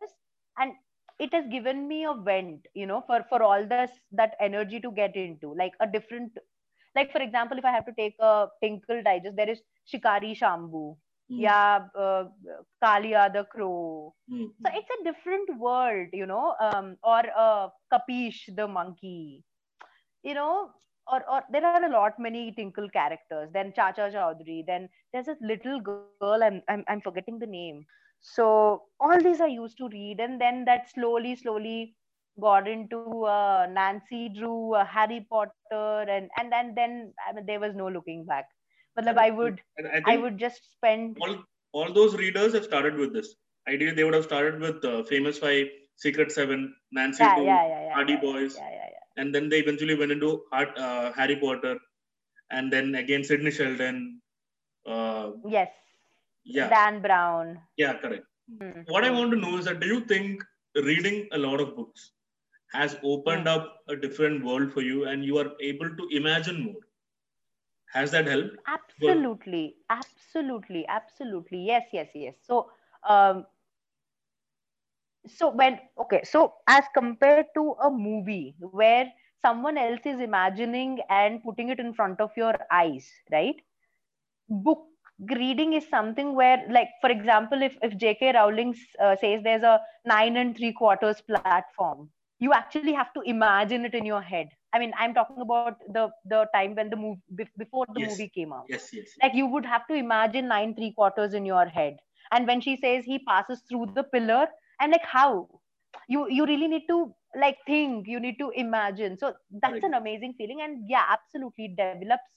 and 0.57 0.73
it 1.19 1.33
has 1.33 1.45
given 1.47 1.87
me 1.87 2.05
a 2.05 2.13
vent, 2.13 2.67
you 2.73 2.85
know, 2.85 3.03
for 3.07 3.25
for 3.29 3.41
all 3.43 3.65
this 3.65 3.91
that 4.11 4.35
energy 4.39 4.79
to 4.79 4.91
get 4.91 5.15
into, 5.15 5.53
like 5.53 5.73
a 5.79 5.87
different. 5.87 6.31
Like 6.95 7.11
for 7.11 7.21
example, 7.21 7.57
if 7.57 7.65
I 7.65 7.71
have 7.71 7.85
to 7.85 7.93
take 7.97 8.15
a 8.19 8.47
Tinkle 8.61 9.03
digest, 9.03 9.35
there 9.35 9.49
is 9.49 9.61
Shikari 9.85 10.35
Shambhu, 10.35 10.71
mm. 10.71 10.95
Yeah 11.29 11.79
uh, 11.99 12.25
kalia 12.83 13.31
the 13.33 13.43
crow 13.45 14.13
mm. 14.31 14.47
so 14.61 14.71
it's 14.73 14.89
a 14.99 15.03
different 15.03 15.49
world 15.59 16.07
you 16.13 16.25
know 16.25 16.55
um, 16.61 16.95
or 17.03 17.23
uh, 17.37 17.67
kapish 17.91 18.49
the 18.55 18.67
monkey. 18.67 19.43
You 20.23 20.33
know 20.33 20.71
or, 21.11 21.23
or 21.29 21.41
there 21.51 21.65
are 21.65 21.85
a 21.85 21.89
lot 21.89 22.13
many 22.19 22.51
tinkle 22.51 22.89
characters. 22.89 23.49
Then 23.53 23.71
chacha 23.73 24.09
chaudhary. 24.13 24.65
Then 24.65 24.89
there's 25.13 25.27
a 25.27 25.37
little 25.41 25.79
girl 25.79 26.43
I'm, 26.43 26.61
I'm 26.67 26.83
i'm 26.87 27.01
forgetting 27.01 27.39
the 27.39 27.45
name. 27.45 27.85
So 28.21 28.83
all 28.99 29.21
these 29.21 29.39
i 29.39 29.47
used 29.47 29.77
to 29.77 29.89
read. 29.89 30.19
And 30.19 30.39
then 30.39 30.65
that 30.65 30.89
slowly 30.93 31.35
slowly 31.35 31.95
got 32.39 32.67
into 32.67 33.25
uh, 33.25 33.67
nancy 33.71 34.29
drew 34.29 34.75
uh, 34.75 34.85
harry 34.85 35.25
potter 35.29 36.05
and 36.07 36.29
and 36.37 36.51
then 36.51 36.73
then 36.75 37.13
I 37.27 37.33
mean, 37.33 37.45
there 37.47 37.59
was 37.59 37.73
no 37.75 37.87
looking 37.87 38.25
back 38.25 38.45
Matlab, 38.97 39.17
I 39.17 39.29
would 39.29 39.61
I, 39.79 40.13
I, 40.13 40.17
would 40.17 40.37
just 40.37 40.61
spend 40.73 41.17
all, 41.21 41.35
all 41.71 41.93
those 41.93 42.15
readers 42.15 42.53
have 42.53 42.63
started 42.63 42.95
with 42.95 43.13
this. 43.13 43.35
Ideally, 43.67 43.91
they 43.91 44.03
would 44.03 44.13
have 44.13 44.23
started 44.23 44.59
with 44.59 44.83
uh, 44.83 45.03
Famous 45.03 45.37
Five, 45.37 45.67
Secret 45.95 46.31
Seven, 46.31 46.73
Nancy 46.91 47.23
yeah, 47.23 47.37
yeah, 47.37 47.67
yeah, 47.67 47.81
yeah, 47.85 47.93
Hardy 47.93 48.15
Boys. 48.15 48.57
And 49.17 49.33
then 49.33 49.49
they 49.49 49.59
eventually 49.59 49.95
went 49.95 50.11
into 50.11 50.43
uh, 50.51 51.11
Harry 51.13 51.35
Potter, 51.35 51.77
and 52.49 52.71
then 52.71 52.95
again 52.95 53.23
Sidney 53.23 53.51
Sheldon. 53.51 54.21
Uh, 54.85 55.31
yes. 55.47 55.69
Yeah. 56.45 56.69
Dan 56.69 57.01
Brown. 57.01 57.59
Yeah, 57.75 57.93
correct. 57.93 58.25
Mm-hmm. 58.61 58.81
What 58.87 59.03
I 59.03 59.09
want 59.09 59.31
to 59.31 59.37
know 59.37 59.57
is 59.57 59.65
that 59.65 59.79
do 59.81 59.87
you 59.87 60.01
think 60.01 60.43
reading 60.75 61.27
a 61.33 61.37
lot 61.37 61.59
of 61.59 61.75
books 61.75 62.11
has 62.71 62.95
opened 63.03 63.45
mm. 63.45 63.55
up 63.55 63.79
a 63.89 63.95
different 63.95 64.45
world 64.45 64.71
for 64.71 64.81
you 64.81 65.05
and 65.05 65.25
you 65.25 65.37
are 65.37 65.51
able 65.61 65.89
to 65.89 66.07
imagine 66.11 66.63
more? 66.63 66.86
Has 67.93 68.11
that 68.11 68.27
helped? 68.27 68.57
Absolutely. 68.67 69.75
Absolutely. 69.89 70.87
Absolutely. 70.87 71.59
Yes, 71.65 71.87
yes, 71.93 72.09
yes. 72.13 72.35
So, 72.41 72.71
um, 73.07 73.45
so 75.27 75.49
when 75.49 75.79
okay 75.99 76.21
so 76.23 76.53
as 76.67 76.83
compared 76.93 77.45
to 77.55 77.75
a 77.83 77.89
movie 77.91 78.55
where 78.61 79.05
someone 79.41 79.77
else 79.77 80.05
is 80.05 80.19
imagining 80.19 80.99
and 81.09 81.43
putting 81.43 81.69
it 81.69 81.79
in 81.79 81.93
front 81.93 82.19
of 82.21 82.31
your 82.37 82.53
eyes 82.71 83.07
right 83.31 83.55
book 84.49 84.85
reading 85.37 85.73
is 85.73 85.87
something 85.89 86.33
where 86.35 86.63
like 86.69 86.89
for 87.01 87.09
example 87.09 87.61
if, 87.61 87.77
if 87.81 87.93
jk 87.97 88.33
rowling 88.35 88.73
uh, 89.01 89.15
says 89.15 89.41
there's 89.43 89.63
a 89.63 89.79
nine 90.05 90.37
and 90.37 90.57
three 90.57 90.73
quarters 90.73 91.21
platform 91.21 92.09
you 92.39 92.53
actually 92.53 92.93
have 92.93 93.11
to 93.13 93.21
imagine 93.21 93.85
it 93.85 93.93
in 93.95 94.05
your 94.05 94.21
head 94.21 94.49
i 94.73 94.79
mean 94.79 94.93
i'm 94.99 95.13
talking 95.13 95.41
about 95.41 95.69
the 95.85 95.99
the 96.23 96.37
time 96.47 96.67
when 96.69 96.83
the 96.83 96.89
movie 96.91 97.47
before 97.57 97.85
the 97.93 97.95
yes. 98.01 98.09
movie 98.11 98.29
came 98.29 98.51
out. 98.53 98.65
Yes, 98.69 98.89
yes. 98.93 99.09
Like 99.21 99.33
you 99.35 99.45
would 99.47 99.65
have 99.65 99.87
to 99.87 99.93
imagine 99.95 100.47
nine 100.47 100.75
three 100.75 100.93
quarters 100.93 101.33
in 101.33 101.45
your 101.45 101.65
head. 101.65 101.97
And 102.31 102.47
when 102.47 102.61
she 102.61 102.75
says 102.77 103.05
he 103.05 103.19
passes 103.19 103.61
through 103.69 103.87
the 103.93 104.03
pillar 104.03 104.47
and 104.79 104.91
like 104.91 105.05
how? 105.05 105.47
You 106.07 106.27
you 106.29 106.45
really 106.45 106.67
need 106.67 106.83
to 106.89 107.13
like 107.35 107.57
think. 107.65 108.07
You 108.07 108.19
need 108.19 108.37
to 108.39 108.49
imagine. 108.51 109.17
So 109.17 109.33
that's 109.61 109.83
an 109.83 109.93
amazing 109.93 110.33
feeling. 110.37 110.61
And 110.61 110.89
yeah 110.89 111.05
absolutely 111.09 111.69
develops 111.77 112.35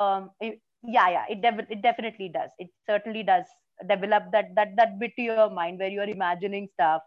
um 0.00 0.30
it, 0.40 0.60
yeah 0.82 1.08
yeah 1.08 1.24
it, 1.28 1.40
de- 1.42 1.66
it 1.70 1.82
definitely 1.82 2.28
does. 2.28 2.50
It 2.58 2.68
certainly 2.86 3.22
does 3.22 3.44
develop 3.88 4.24
that 4.32 4.54
that 4.56 4.76
that 4.76 4.98
bit 5.00 5.12
to 5.16 5.22
your 5.22 5.44
mind 5.50 5.78
where 5.78 5.88
you 5.88 6.00
are 6.00 6.10
imagining 6.18 6.68
stuff. 6.68 7.02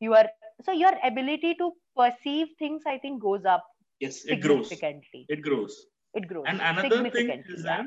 You 0.00 0.14
are 0.14 0.28
so 0.62 0.72
your 0.72 0.92
ability 1.04 1.54
to 1.60 1.72
perceive 1.96 2.48
things 2.58 2.82
i 2.86 2.98
think 2.98 3.22
goes 3.22 3.44
up 3.44 3.64
yes 4.00 4.24
it 4.24 4.40
grows 4.40 4.72
it 4.72 5.42
grows 5.42 5.86
it 6.14 6.28
grows 6.28 6.44
and 6.46 6.60
another 6.60 7.10
thing 7.10 7.30
is 7.48 7.62
that 7.62 7.86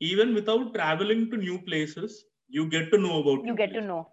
even 0.00 0.34
without 0.34 0.72
traveling 0.74 1.30
to 1.30 1.36
new 1.36 1.58
places 1.70 2.24
you 2.48 2.68
get 2.68 2.90
to 2.92 2.98
know 2.98 3.20
about 3.20 3.44
you 3.44 3.54
get 3.54 3.70
places. 3.70 3.82
to 3.82 3.86
know 3.86 4.06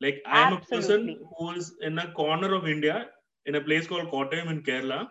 like 0.00 0.22
I 0.26 0.40
am 0.40 0.52
a 0.54 0.60
person 0.60 1.18
who 1.38 1.50
is 1.52 1.74
in 1.80 1.98
a 1.98 2.10
corner 2.12 2.54
of 2.54 2.66
India 2.66 3.08
in 3.46 3.54
a 3.54 3.60
place 3.60 3.86
called 3.86 4.10
Kottayam 4.10 4.50
in 4.50 4.62
Kerala, 4.62 5.08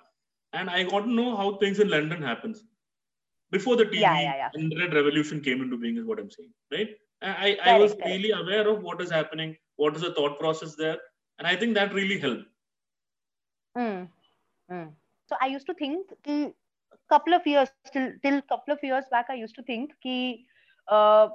and 0.53 0.69
I 0.69 0.83
got 0.83 1.01
to 1.01 1.11
know 1.11 1.35
how 1.35 1.57
things 1.57 1.79
in 1.79 1.89
London 1.89 2.21
happens 2.21 2.63
before 3.51 3.75
the 3.75 3.85
TV 3.85 4.01
yeah, 4.01 4.19
yeah, 4.19 4.35
yeah. 4.35 4.61
internet 4.61 4.93
revolution 4.93 5.41
came 5.41 5.61
into 5.61 5.77
being. 5.77 5.97
Is 5.97 6.05
what 6.05 6.19
I'm 6.19 6.29
saying, 6.29 6.51
right? 6.71 6.89
I, 7.21 7.57
I 7.63 7.77
was 7.77 7.93
correct. 7.93 8.07
really 8.07 8.31
aware 8.31 8.67
of 8.67 8.81
what 8.81 9.01
is 9.01 9.11
happening, 9.11 9.55
what 9.75 9.95
is 9.95 10.01
the 10.01 10.13
thought 10.13 10.39
process 10.39 10.75
there, 10.75 10.97
and 11.37 11.47
I 11.47 11.55
think 11.55 11.75
that 11.75 11.93
really 11.93 12.19
helped. 12.19 12.45
Mm. 13.77 14.07
Mm. 14.71 14.91
So 15.31 15.37
I 15.41 15.47
used 15.47 15.65
to 15.67 15.73
think 15.73 16.07
a 16.27 16.51
couple 17.09 17.33
of 17.33 17.47
years 17.47 17.69
till 17.93 18.11
till 18.21 18.41
couple 18.41 18.73
of 18.73 18.83
years 18.83 19.05
back, 19.11 19.27
I 19.29 19.35
used 19.35 19.55
to 19.55 19.63
think 19.63 19.91
ki, 20.03 20.45
uh, 20.89 21.29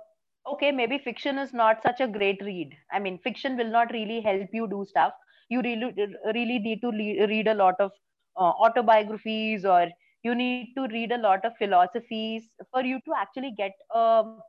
okay 0.52 0.70
maybe 0.70 0.98
fiction 0.98 1.38
is 1.38 1.54
not 1.54 1.82
such 1.82 2.00
a 2.00 2.06
great 2.06 2.42
read. 2.44 2.76
I 2.92 2.98
mean 2.98 3.18
fiction 3.18 3.56
will 3.56 3.70
not 3.70 3.92
really 3.92 4.20
help 4.20 4.50
you 4.52 4.68
do 4.68 4.84
stuff. 4.84 5.14
You 5.48 5.62
really 5.62 5.94
really 6.34 6.58
need 6.58 6.82
to 6.82 6.90
read 6.90 7.48
a 7.48 7.54
lot 7.54 7.80
of 7.80 7.92
uh, 8.36 8.52
autobiographies 8.66 9.64
or 9.64 9.88
you 10.22 10.34
need 10.34 10.74
to 10.76 10.86
read 10.88 11.12
a 11.12 11.18
lot 11.18 11.46
of 11.46 11.56
philosophies 11.56 12.50
for 12.70 12.84
you 12.84 13.00
to 13.06 13.14
actually 13.16 13.54
get 13.56 13.72
um, 13.94 14.42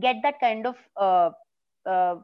get 0.00 0.16
that 0.22 0.38
kind 0.40 0.66
of 0.66 0.76
uh, 0.96 1.30
uh, 1.86 2.16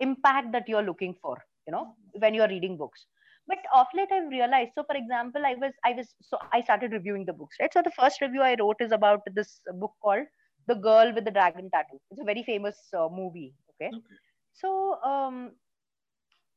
impact 0.00 0.52
that 0.52 0.68
you're 0.68 0.82
looking 0.82 1.16
for 1.22 1.38
you 1.66 1.72
know 1.72 1.94
when 2.12 2.34
you're 2.34 2.48
reading 2.48 2.76
books 2.76 3.06
but 3.52 3.64
of 3.80 3.88
late 3.98 4.12
i've 4.18 4.30
realized 4.38 4.72
so 4.78 4.84
for 4.90 4.96
example 5.02 5.46
i 5.50 5.54
was 5.64 5.74
i 5.90 5.94
was 6.00 6.14
so 6.30 6.40
i 6.52 6.62
started 6.62 6.92
reviewing 6.92 7.26
the 7.26 7.32
books 7.32 7.56
right? 7.60 7.72
So 7.74 7.82
the 7.82 7.96
first 7.98 8.22
review 8.22 8.42
i 8.42 8.56
wrote 8.60 8.80
is 8.80 8.92
about 8.92 9.20
this 9.34 9.60
book 9.80 9.94
called 10.02 10.26
the 10.68 10.76
girl 10.76 11.12
with 11.14 11.24
the 11.24 11.32
dragon 11.32 11.70
tattoo. 11.72 12.00
It's 12.10 12.20
a 12.20 12.24
very 12.24 12.44
famous 12.44 12.78
uh, 12.96 13.08
movie 13.10 13.54
okay? 13.74 13.92
okay. 13.94 14.16
So 14.54 15.00
um 15.02 15.52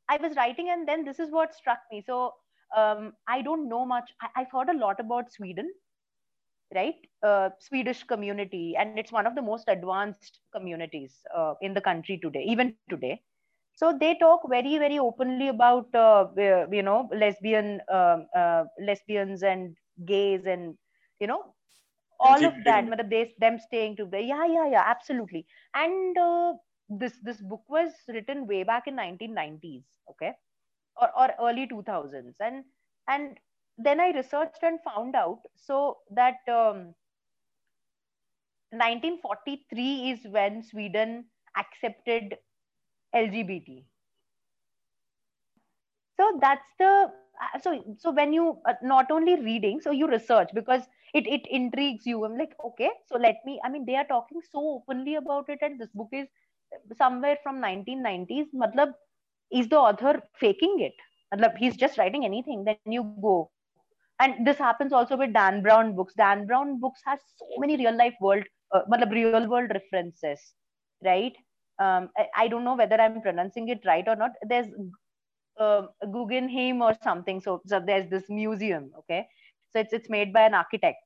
i 0.10 0.18
was 0.18 0.36
writing 0.38 0.70
and 0.70 0.88
then 0.88 1.06
this 1.06 1.20
is 1.20 1.32
what 1.32 1.56
struck 1.56 1.80
me. 1.92 2.04
So 2.06 2.34
um 2.76 3.14
i 3.28 3.42
don't 3.42 3.70
know 3.70 3.86
much. 3.86 4.12
I, 4.22 4.30
have 4.42 4.52
heard 4.52 4.70
a 4.70 4.78
lot 4.78 5.00
about 5.00 5.32
sweden 5.32 5.72
right? 6.76 6.96
Uh, 7.24 7.50
swedish 7.60 8.04
community 8.04 8.76
and 8.78 8.98
it's 8.98 9.12
one 9.12 9.28
of 9.28 9.36
the 9.36 9.42
most 9.42 9.66
advanced 9.68 10.40
communities 10.56 11.20
uh, 11.36 11.54
in 11.62 11.74
the 11.74 11.82
country 11.82 12.20
today 12.22 12.44
even 12.48 12.76
today 12.90 13.22
so 13.76 13.98
they 14.00 14.16
talk 14.20 14.42
very 14.50 14.78
very 14.80 15.00
openly 15.00 15.50
about 15.50 15.94
uh, 15.96 16.28
you 16.72 16.84
know 16.84 17.10
lesbian 17.14 17.82
um, 17.92 18.28
uh, 18.36 18.64
lesbians 18.80 19.44
and 19.44 19.76
gays 20.06 20.46
and 20.46 20.76
you 21.20 21.28
know 21.28 21.42
all 22.20 22.46
of 22.46 22.54
that. 22.66 22.86
Matlab, 22.86 23.10
they 23.10 23.34
them 23.40 23.60
staying 23.60 23.96
together 23.98 24.20
yeah 24.20 24.46
yeah 24.46 24.68
yeah 24.70 24.84
absolutely. 24.88 25.46
And 25.74 26.18
uh, 26.18 26.54
this 26.90 27.14
this 27.24 27.42
book 27.42 27.64
was 27.70 27.92
written 28.08 28.48
way 28.48 28.64
back 28.64 28.88
in 28.88 28.96
1990s 28.96 29.84
okay? 30.12 30.34
Or, 31.02 31.10
or 31.20 31.30
early 31.50 31.68
2000s 31.68 32.36
and 32.40 32.64
and 33.08 33.38
then 33.78 34.00
i 34.00 34.10
researched 34.12 34.64
and 34.64 34.80
found 34.84 35.16
out 35.16 35.42
so 35.56 35.98
that 36.12 36.38
um, 36.48 36.94
1943 38.72 40.12
is 40.12 40.28
when 40.28 40.62
sweden 40.64 41.26
accepted 41.58 42.38
lgbt 43.16 43.84
so 46.18 46.38
that's 46.42 46.72
the 46.80 46.92
uh, 47.44 47.60
so 47.60 47.72
so 48.00 48.12
when 48.12 48.34
you 48.34 48.58
uh, 48.68 48.74
not 48.82 49.12
only 49.12 49.36
reading 49.42 49.80
so 49.82 49.92
you 49.92 50.08
research 50.08 50.50
because 50.54 50.84
it 51.14 51.28
it 51.28 51.46
intrigues 51.50 52.06
you. 52.06 52.24
I'm 52.26 52.38
like 52.38 52.54
okay 52.66 52.90
so 53.08 53.18
let 53.18 53.38
me 53.46 53.60
i 53.66 53.70
mean 53.70 53.86
they 53.86 53.96
are 53.96 54.06
talking 54.06 54.42
so 54.52 54.60
openly 54.78 55.16
about 55.16 55.50
it 55.50 55.60
and 55.62 55.80
this 55.80 55.90
book 55.94 56.10
is 56.12 56.28
somewhere 56.98 57.38
from 57.44 57.60
1990s 57.62 58.48
matlab 58.54 58.94
is 59.52 59.70
the 59.70 59.78
author 59.78 60.22
faking 60.40 60.80
it? 60.80 60.94
Matlab 61.34 61.58
he's 61.58 61.78
just 61.78 61.98
writing 61.98 62.26
anything 62.26 62.66
then 62.66 62.78
you 62.94 63.04
go. 63.04 63.52
And 64.20 64.46
this 64.48 64.58
happens 64.58 64.94
also 64.94 65.18
with 65.18 65.34
dan 65.34 65.62
brown 65.62 65.96
books. 65.96 66.14
Dan 66.16 66.46
brown 66.48 66.80
books 66.80 67.02
has 67.06 67.20
so 67.38 67.46
many 67.58 67.78
real 67.78 67.96
life 67.98 68.16
world 68.22 68.44
uh, 68.74 68.82
real 69.12 69.48
world 69.48 69.72
references 69.74 70.54
right 71.04 71.36
um, 71.80 72.10
I, 72.18 72.28
I, 72.36 72.48
don't 72.48 72.64
know 72.64 72.76
whether 72.76 73.00
i'm 73.02 73.22
pronouncing 73.22 73.68
it 73.70 73.82
right 73.86 74.08
or 74.08 74.16
not 74.16 74.32
there's 74.48 74.68
uh, 75.60 75.84
Guggenheim 76.12 76.82
or 76.82 76.96
something. 77.04 77.40
So, 77.42 77.62
so 77.66 77.80
there's 77.80 78.10
this 78.10 78.30
museum. 78.30 78.92
Okay, 79.00 79.28
so 79.72 79.80
it's 79.80 79.94
it's 79.94 80.10
made 80.10 80.34
by 80.34 80.42
an 80.42 80.54
architect. 80.54 81.00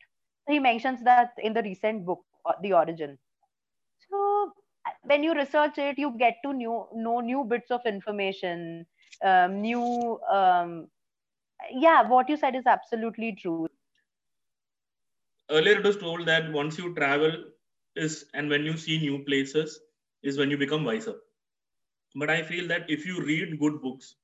He 0.47 0.59
mentions 0.59 1.03
that 1.03 1.31
in 1.37 1.53
the 1.53 1.61
recent 1.61 2.05
book, 2.05 2.23
uh, 2.45 2.53
The 2.61 2.73
Origin. 2.73 3.17
So 4.09 4.53
when 5.03 5.23
you 5.23 5.33
research 5.33 5.77
it, 5.77 5.99
you 5.99 6.15
get 6.17 6.37
to 6.43 6.53
new 6.53 6.87
know 6.93 7.19
new 7.19 7.43
bits 7.43 7.71
of 7.71 7.81
information, 7.85 8.85
um, 9.23 9.61
new. 9.61 10.19
Um, 10.31 10.87
yeah, 11.71 12.07
what 12.07 12.29
you 12.29 12.37
said 12.37 12.55
is 12.55 12.65
absolutely 12.65 13.35
true. 13.35 13.67
Earlier, 15.51 15.79
it 15.79 15.83
was 15.83 15.97
told 15.97 16.25
that 16.25 16.51
once 16.51 16.77
you 16.77 16.95
travel 16.95 17.31
is 17.95 18.25
and 18.33 18.49
when 18.49 18.63
you 18.63 18.77
see 18.77 18.99
new 18.99 19.23
places 19.25 19.79
is 20.23 20.37
when 20.37 20.51
you 20.51 20.57
become 20.57 20.83
wiser. 20.83 21.15
But 22.15 22.29
I 22.29 22.41
feel 22.41 22.67
that 22.67 22.89
if 22.89 23.05
you 23.05 23.23
read 23.23 23.59
good 23.59 23.81
books, 23.81 24.15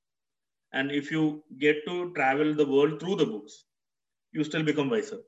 and 0.72 0.90
if 0.90 1.10
you 1.10 1.42
get 1.58 1.84
to 1.86 2.12
travel 2.14 2.54
the 2.54 2.66
world 2.74 3.00
through 3.00 3.16
the 3.16 3.30
books 3.34 3.64
you 4.32 4.44
still 4.44 4.64
become 4.70 4.90
wiser 4.90 5.18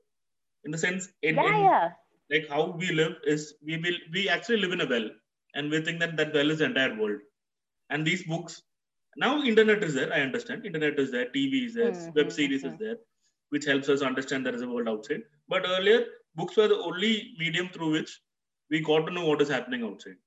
in 0.65 0.71
the 0.71 0.77
sense 0.77 1.09
in, 1.21 1.35
yeah, 1.35 1.47
in 1.47 1.63
yeah. 1.63 1.89
like 2.31 2.47
how 2.53 2.63
we 2.81 2.91
live 3.01 3.15
is 3.33 3.53
we 3.65 3.77
will 3.77 3.99
we 4.13 4.29
actually 4.29 4.61
live 4.63 4.73
in 4.77 4.81
a 4.81 4.89
well 4.93 5.09
and 5.55 5.71
we 5.71 5.81
think 5.81 5.99
that 5.99 6.15
that 6.17 6.33
well 6.33 6.51
is 6.51 6.59
the 6.59 6.65
entire 6.65 6.95
world 7.01 7.19
and 7.89 8.05
these 8.05 8.23
books 8.23 8.61
now 9.23 9.31
internet 9.51 9.83
is 9.87 9.93
there 9.99 10.11
i 10.17 10.21
understand 10.27 10.65
internet 10.65 10.99
is 11.03 11.11
there 11.15 11.29
tv 11.37 11.65
is 11.67 11.73
there 11.79 11.91
mm-hmm, 11.91 12.17
web 12.19 12.31
series 12.39 12.63
mm-hmm. 12.63 12.73
is 12.73 12.79
there 12.85 12.97
which 13.53 13.65
helps 13.65 13.89
us 13.89 14.01
understand 14.09 14.45
there 14.45 14.59
is 14.59 14.65
a 14.67 14.71
world 14.73 14.89
outside 14.93 15.23
but 15.47 15.65
earlier 15.75 16.01
books 16.35 16.57
were 16.57 16.67
the 16.73 16.81
only 16.89 17.13
medium 17.43 17.69
through 17.69 17.91
which 17.97 18.11
we 18.69 18.79
got 18.91 19.05
to 19.07 19.13
know 19.13 19.25
what 19.29 19.41
is 19.45 19.49
happening 19.57 19.83
outside 19.89 20.19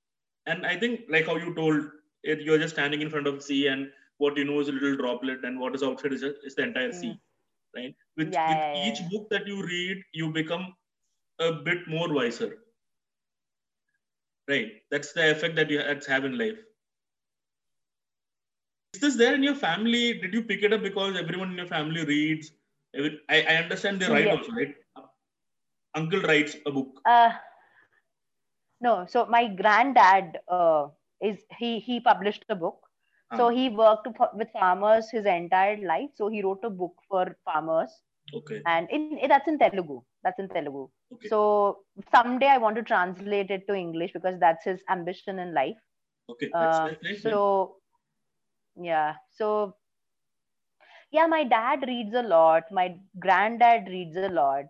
and 0.46 0.66
i 0.66 0.76
think 0.76 1.00
like 1.08 1.26
how 1.26 1.36
you 1.36 1.54
told 1.54 1.90
it, 2.22 2.40
you're 2.40 2.58
just 2.58 2.74
standing 2.74 3.02
in 3.02 3.10
front 3.10 3.26
of 3.26 3.36
the 3.36 3.42
sea 3.42 3.66
and 3.66 3.88
what 4.18 4.36
you 4.36 4.44
know 4.44 4.60
is 4.60 4.68
a 4.68 4.72
little 4.72 4.96
droplet 4.96 5.44
and 5.44 5.58
what 5.58 5.74
is 5.74 5.82
outside 5.82 6.12
is, 6.12 6.22
a, 6.22 6.32
is 6.44 6.54
the 6.54 6.62
entire 6.62 6.90
mm. 6.90 7.00
sea 7.00 7.20
right 7.76 7.94
with, 8.16 8.32
yeah, 8.32 8.48
with 8.48 8.76
yeah, 8.76 8.88
each 8.88 9.00
yeah. 9.00 9.08
book 9.10 9.28
that 9.30 9.46
you 9.46 9.62
read 9.64 10.02
you 10.12 10.30
become 10.30 10.74
a 11.40 11.52
bit 11.52 11.78
more 11.88 12.12
wiser 12.12 12.58
right 14.48 14.72
that's 14.90 15.12
the 15.12 15.30
effect 15.30 15.56
that 15.56 15.70
you 15.70 15.78
have 15.78 16.24
in 16.24 16.38
life 16.38 16.58
is 18.94 19.00
this 19.00 19.16
there 19.16 19.34
in 19.34 19.42
your 19.42 19.54
family 19.54 20.20
did 20.20 20.34
you 20.34 20.42
pick 20.42 20.62
it 20.62 20.72
up 20.72 20.82
because 20.82 21.16
everyone 21.16 21.50
in 21.50 21.56
your 21.56 21.66
family 21.66 22.04
reads 22.04 22.52
I, 22.94 23.18
I 23.28 23.56
understand 23.56 24.00
they 24.00 24.08
write 24.08 24.28
also, 24.28 24.52
right? 24.52 24.74
Uncle 25.94 26.20
writes 26.22 26.56
a 26.66 26.70
book. 26.70 27.00
Uh, 27.04 27.30
no, 28.82 29.06
so 29.08 29.26
my 29.26 29.46
granddad 29.48 30.38
uh, 30.48 30.88
is 31.22 31.44
he 31.58 31.80
he 31.80 32.00
published 32.00 32.44
a 32.50 32.56
book. 32.56 32.78
So 33.34 33.48
Ah. 33.48 33.48
he 33.48 33.68
worked 33.70 34.08
with 34.34 34.50
farmers 34.52 35.10
his 35.10 35.26
entire 35.26 35.78
life. 35.86 36.10
So 36.16 36.28
he 36.28 36.42
wrote 36.42 36.64
a 36.64 36.70
book 36.70 36.94
for 37.08 37.36
farmers, 37.44 37.92
Okay. 38.34 38.62
and 38.66 38.88
in, 38.90 39.08
in 39.18 39.28
that's 39.28 39.48
in 39.48 39.58
Telugu. 39.58 39.92
That's 40.24 40.38
in 40.38 40.48
Telugu. 40.48 40.82
Okay. 41.12 41.28
So 41.28 41.80
someday 42.12 42.48
I 42.48 42.58
want 42.58 42.76
to 42.76 42.82
translate 42.82 43.50
it 43.50 43.66
to 43.68 43.74
English 43.74 44.12
because 44.12 44.38
that's 44.40 44.64
his 44.64 44.82
ambition 44.90 45.38
in 45.38 45.54
life. 45.54 45.78
Okay. 46.28 46.54
That's, 46.58 46.80
Uh, 46.80 46.88
nice. 47.02 47.22
so 47.24 47.76
yeah, 48.76 49.14
so 49.30 49.76
yeah, 51.10 51.26
my 51.26 51.44
dad 51.44 51.84
reads 51.86 52.14
a 52.14 52.22
lot. 52.22 52.64
My 52.72 52.96
granddad 53.18 53.88
reads 53.88 54.16
a 54.16 54.26
lot. 54.28 54.64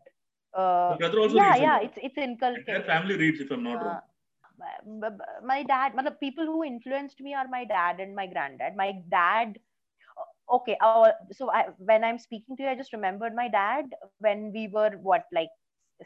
Uh, 0.55 0.97
yeah, 1.29 1.57
yeah, 1.57 1.79
lot. 1.79 1.83
it's 1.83 1.97
it's 1.97 2.19
inculcated. 2.19 2.87
family 2.87 3.17
reads, 3.17 3.41
if 3.41 3.51
I'm 3.51 3.63
not 3.63 3.83
Uh, 3.83 3.85
wrong. 3.85 4.01
my 5.45 5.63
dad, 5.63 5.93
matlab, 5.95 6.19
people 6.21 6.45
who 6.47 6.63
influenced 6.65 7.21
me 7.21 7.35
are 7.35 7.49
my 7.49 7.65
dad 7.65 8.01
and 8.01 8.15
my 8.15 8.27
granddad. 8.27 8.77
My 8.77 8.93
dad, 9.11 9.59
okay, 10.51 10.77
uh, 10.81 11.11
so 11.33 11.51
I, 11.51 11.67
when 11.79 12.05
I'm 12.05 12.19
speaking 12.19 12.57
to 12.57 12.63
you, 12.65 12.69
I 12.71 12.75
just 12.75 12.93
remembered 12.93 13.35
my 13.35 13.49
dad 13.49 13.87
when 14.19 14.53
we 14.53 14.69
were 14.69 14.91
what, 15.03 15.25
like 15.33 15.51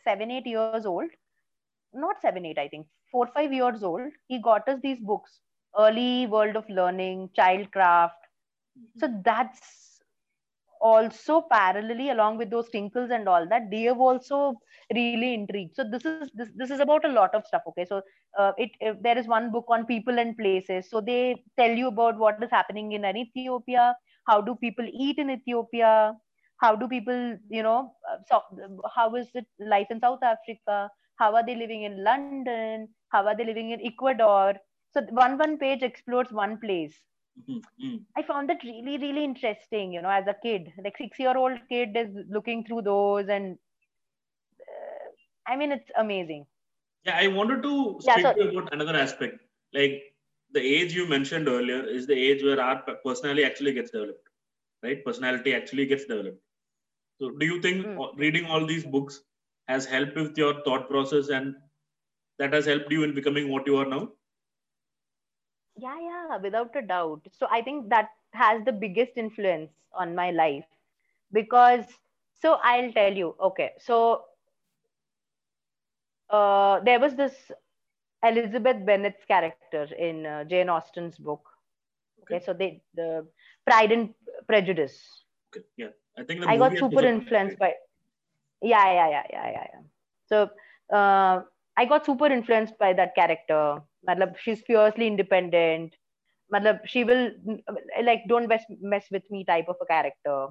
seven, 0.05 0.31
eight 0.31 0.47
years 0.47 0.75
old. 0.75 0.97
Not 1.83 2.07
seven, 2.11 2.35
eight, 2.35 2.49
I 2.49 2.59
think, 2.59 2.77
four, 3.11 3.21
five 3.27 3.47
years 3.53 3.83
old. 3.83 4.03
He 4.27 4.39
got 4.41 4.69
us 4.69 4.79
these 4.83 4.99
books 5.01 5.41
Early 5.79 6.27
World 6.27 6.57
of 6.57 6.69
Learning, 6.69 7.31
Childcraft. 7.37 8.11
So 8.99 9.09
that's 9.25 9.86
also 10.89 11.37
parallelly 11.53 12.09
along 12.13 12.39
with 12.39 12.51
those 12.51 12.69
tinkles 12.75 13.11
and 13.11 13.29
all 13.29 13.47
that 13.53 13.71
they 13.71 13.83
have 13.83 14.01
also 14.09 14.39
really 14.95 15.35
intrigued. 15.35 15.75
So 15.77 15.85
this 15.95 16.05
is 16.07 16.31
this, 16.35 16.51
this 16.57 16.71
is 16.71 16.81
about 16.81 17.05
a 17.05 17.13
lot 17.19 17.35
of 17.35 17.47
stuff 17.47 17.63
okay? 17.69 17.87
So 17.89 18.03
uh, 18.39 18.53
it, 18.59 18.71
if 18.81 19.03
there 19.03 19.19
is 19.19 19.27
one 19.29 19.51
book 19.53 19.67
on 19.69 19.87
people 19.87 20.19
and 20.19 20.37
places. 20.37 20.91
So 20.91 21.01
they 21.01 21.43
tell 21.59 21.71
you 21.71 21.89
about 21.89 22.19
what 22.19 22.39
is 22.43 22.51
happening 22.51 22.93
in 22.93 23.05
ethiopia. 23.05 23.95
How 24.27 24.41
do 24.41 24.57
people 24.57 24.87
eat 24.93 25.19
in 25.19 25.31
ethiopia? 25.31 26.15
How 26.61 26.75
do 26.77 26.89
people 26.89 27.37
you 27.51 27.63
know 27.63 27.93
uh, 28.11 28.19
so, 28.29 28.43
how 28.95 29.15
is 29.17 29.29
it 29.35 29.47
life 29.61 29.89
in 29.91 30.01
south 30.01 30.23
africa? 30.23 30.91
How 31.17 31.35
are 31.35 31.47
they 31.47 31.57
living 31.57 31.83
in 31.85 32.05
london? 32.05 32.89
How 33.09 33.27
are 33.27 33.37
they 33.37 33.45
living 33.45 33.71
in 33.71 33.81
ecuador? 33.81 34.55
So 34.93 35.03
one 35.11 35.39
one 35.39 35.59
page 35.59 35.83
explores 35.83 36.33
one 36.33 36.59
place 36.59 37.01
Mhm, 37.37 37.63
mhm. 37.79 38.07
I 38.17 38.23
found 38.23 38.49
that 38.51 38.63
really, 38.65 38.99
really 38.99 39.25
interesting, 39.25 39.93
you 39.93 40.03
know, 40.03 40.11
as 40.11 40.27
a 40.27 40.35
kid. 40.35 40.73
Like 40.83 40.97
six 40.99 41.19
year 41.19 41.37
old 41.37 41.59
kid 41.69 41.97
is 41.97 42.09
looking 42.29 42.65
through 42.65 42.83
those 42.83 43.29
and 43.29 43.59
uh, 44.61 45.51
I 45.53 45.57
mean, 45.57 45.73
it's 45.73 45.91
amazing. 45.97 46.47
Yeah, 47.05 47.17
I 47.19 47.29
wanted 47.29 47.63
to 47.63 47.99
Yeah, 48.03 48.19
speak 48.19 48.23
so- 48.23 48.35
to 48.35 48.45
you 48.45 48.51
about 48.59 48.73
another 48.73 48.97
aspect. 48.97 49.41
Like 49.73 50.03
the 50.53 50.61
age 50.61 50.95
you 50.95 51.07
mentioned 51.09 51.49
earlier 51.49 51.85
is 51.85 52.07
the 52.07 52.15
age 52.15 52.43
where 52.43 52.61
our 52.61 52.83
personality 53.05 53.45
actually 53.45 53.73
gets 53.75 53.91
developed, 53.91 54.29
right? 54.83 55.05
Personality 55.05 55.55
actually 55.55 55.87
gets 55.87 56.05
developed. 56.07 56.41
So, 57.21 57.31
do 57.31 57.47
you 57.47 57.61
think 57.63 57.87
Mm. 57.87 58.07
reading 58.17 58.47
all 58.47 58.67
these 58.67 58.85
books 58.85 59.23
has 59.69 59.87
helped 59.87 60.17
with 60.17 60.37
your 60.39 60.63
thought 60.65 60.89
process 60.89 61.29
and 61.31 61.55
that 62.39 62.53
has 62.53 62.67
helped 62.67 62.91
you 62.93 63.05
in 63.05 63.15
becoming 63.15 63.51
what 63.51 63.67
you 63.67 63.77
are 63.77 63.87
now? 63.87 64.13
Yeah, 65.77 65.99
yeah, 66.01 66.37
without 66.39 66.75
a 66.77 66.83
doubt. 66.83 67.23
So 67.33 67.47
I 67.51 67.63
think 67.63 67.89
that 67.91 68.11
has 68.33 68.65
the 68.65 68.73
biggest 68.73 69.17
influence 69.17 69.71
on 69.93 70.15
my 70.15 70.31
life 70.31 70.67
because, 71.33 71.85
so 72.35 72.59
I'll 72.63 72.93
tell 72.93 73.13
you, 73.13 73.35
okay, 73.41 73.73
so 73.79 74.25
uh, 76.31 76.81
there 76.81 77.01
was 77.01 77.15
this 77.17 77.51
Elizabeth 78.23 78.85
Bennet's 78.85 79.25
character 79.25 79.77
in 79.83 80.15
uh, 80.15 80.33
Jane 80.33 80.57
Austen's 80.57 81.05
book. 81.07 81.37
Okay, 82.23 82.37
Okay. 82.37 82.39
so 82.39 82.47
they, 82.47 82.81
the 82.95 83.27
Pride 83.65 83.93
and 83.93 84.15
Prejudice. 84.47 85.25
Okay, 85.51 85.65
yeah, 85.77 85.91
I 86.17 86.23
think 86.25 86.43
I 86.47 86.57
got 86.57 86.79
super 86.79 87.05
influenced 87.05 87.59
by 87.59 87.75
yeah 88.63 88.87
yeah 88.93 89.09
yeah 89.11 89.25
yeah 89.31 89.49
yeah 89.51 89.67
yeah 89.73 89.83
so 90.27 90.51
uh, 90.97 91.43
I 91.77 91.85
got 91.87 92.05
super 92.07 92.27
influenced 92.27 92.79
by 92.79 92.93
that 92.95 93.15
character 93.15 93.81
Matlab, 94.09 94.37
she's 94.39 94.61
fiercely 94.67 95.07
independent 95.07 95.95
Matlab, 96.53 96.81
she 96.87 97.05
will 97.05 97.31
like 98.03 98.23
don't 98.29 98.49
mess, 98.49 98.65
mess 98.81 99.07
with 99.11 99.23
me 99.31 99.45
type 99.45 99.67
of 99.69 99.77
a 99.81 99.87
character 99.87 100.49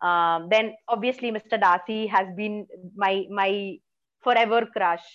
um, 0.00 0.48
then 0.50 0.74
obviously 0.88 1.30
Mr. 1.30 1.60
Darcy 1.60 2.06
has 2.06 2.28
been 2.36 2.66
my 2.94 3.26
my 3.30 3.76
forever 4.22 4.66
crush 4.66 5.06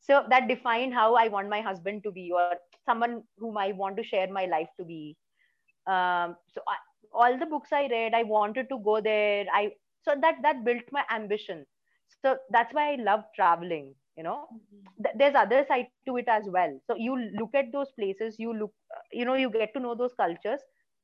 so 0.00 0.24
that 0.30 0.48
defined 0.48 0.94
how 0.94 1.14
I 1.14 1.28
want 1.28 1.48
my 1.48 1.60
husband 1.60 2.02
to 2.04 2.10
be 2.10 2.30
or 2.32 2.56
someone 2.84 3.22
whom 3.38 3.56
I 3.56 3.72
want 3.72 3.96
to 3.96 4.02
share 4.02 4.26
my 4.30 4.46
life 4.46 4.68
to 4.78 4.84
be 4.84 5.16
um, 5.86 6.36
so 6.54 6.60
all 7.12 7.38
the 7.38 7.46
books 7.46 7.72
I 7.72 7.86
read, 7.88 8.14
I 8.14 8.22
wanted 8.22 8.68
to 8.68 8.78
go 8.78 9.00
there. 9.00 9.46
I 9.52 9.72
so 10.02 10.14
that 10.20 10.36
that 10.42 10.64
built 10.64 10.82
my 10.90 11.04
ambition. 11.10 11.66
So 12.22 12.36
that's 12.50 12.72
why 12.74 12.92
I 12.92 12.96
love 12.96 13.24
traveling 13.34 13.94
you 14.16 14.22
know? 14.22 14.46
Mm-hmm. 14.52 15.18
there's 15.18 15.34
other 15.34 15.64
side 15.68 15.86
to 16.06 16.16
it 16.16 16.28
as 16.28 16.44
well. 16.46 16.80
So 16.86 16.96
you 16.96 17.16
look 17.38 17.54
at 17.54 17.72
those 17.72 17.90
places 17.92 18.36
you 18.38 18.52
look 18.52 18.72
uh, 18.94 19.00
you 19.12 19.24
know 19.24 19.34
you 19.34 19.50
get 19.50 19.72
to 19.74 19.80
know 19.80 19.94
those 19.94 20.14
cultures 20.14 20.60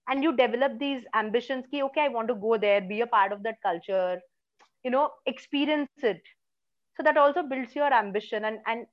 and 0.08 0.22
you 0.22 0.36
develop 0.36 0.78
these 0.78 1.02
ambitions 1.14 1.64
ki, 1.70 1.82
okay 1.82 2.02
i 2.02 2.08
want 2.08 2.28
to 2.28 2.34
go 2.34 2.56
there 2.56 2.80
be 2.80 3.00
a 3.02 3.06
part 3.06 3.32
of 3.32 3.42
that 3.42 3.56
culture 3.62 4.20
you 4.84 4.90
know 4.90 5.10
experience 5.26 5.90
it. 6.02 6.22
So 6.96 7.02
that 7.04 7.16
also 7.16 7.42
builds 7.42 7.74
your 7.76 7.92
ambition 7.92 8.44
and 8.44 8.58
and 8.66 8.86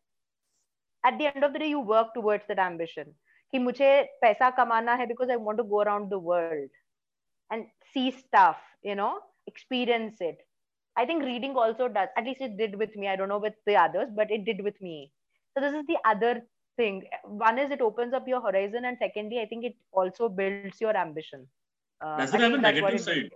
at 1.05 1.17
the 1.19 1.27
end 1.27 1.43
of 1.43 1.53
the 1.53 1.59
day 1.59 1.67
you 1.69 1.79
work 1.79 2.13
towards 2.13 2.45
that 2.47 2.59
ambition. 2.59 3.13
Ki 3.51 3.59
mujhe 3.59 4.05
paisa 4.23 4.51
kamana 4.59 4.97
hai 4.97 5.05
because 5.05 5.29
i 5.29 5.35
want 5.37 5.57
to 5.57 5.63
go 5.63 5.81
around 5.81 6.09
the 6.09 6.19
world 6.19 6.69
and 7.51 7.65
see 7.93 8.11
stuff 8.11 8.57
you 8.83 8.95
know 8.95 9.19
experience 9.47 10.17
it. 10.21 10.37
I 10.97 11.05
think 11.05 11.23
reading 11.23 11.55
also 11.55 11.87
does. 11.87 12.09
At 12.17 12.25
least 12.25 12.41
it 12.41 12.57
did 12.57 12.75
with 12.77 12.95
me. 12.95 13.07
I 13.07 13.15
don't 13.15 13.29
know 13.29 13.39
with 13.39 13.55
the 13.65 13.75
others, 13.75 14.09
but 14.15 14.31
it 14.31 14.45
did 14.45 14.63
with 14.63 14.79
me. 14.81 15.11
So 15.55 15.61
this 15.61 15.73
is 15.73 15.85
the 15.87 15.97
other 16.05 16.43
thing. 16.77 17.03
One 17.23 17.59
is 17.59 17.71
it 17.71 17.81
opens 17.81 18.13
up 18.13 18.27
your 18.27 18.41
horizon, 18.41 18.85
and 18.85 18.97
secondly, 18.99 19.39
I 19.41 19.45
think 19.47 19.65
it 19.65 19.75
also 19.91 20.29
builds 20.29 20.67
your 20.67 20.81
ambition. 20.81 21.33
Uh, 21.87 22.13
Does 22.17 22.33
it 22.33 22.39
have 22.39 22.53
a 22.53 22.57
negative 22.57 22.99
side? 23.01 23.29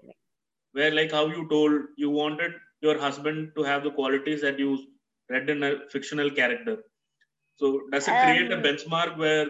where 0.73 0.91
like 0.91 1.11
how 1.11 1.27
you 1.27 1.47
told 1.49 1.73
you 1.97 2.09
wanted 2.09 2.53
your 2.81 2.97
husband 2.99 3.51
to 3.55 3.63
have 3.63 3.83
the 3.83 3.91
qualities 3.91 4.41
that 4.41 4.59
you 4.59 4.77
read 5.29 5.49
in 5.49 5.63
a 5.63 5.71
fictional 5.93 6.29
character 6.39 6.75
so 7.55 7.67
does 7.91 8.07
it 8.11 8.19
create 8.23 8.51
a 8.51 8.57
Um, 8.57 8.67
benchmark 8.67 9.17
where 9.17 9.47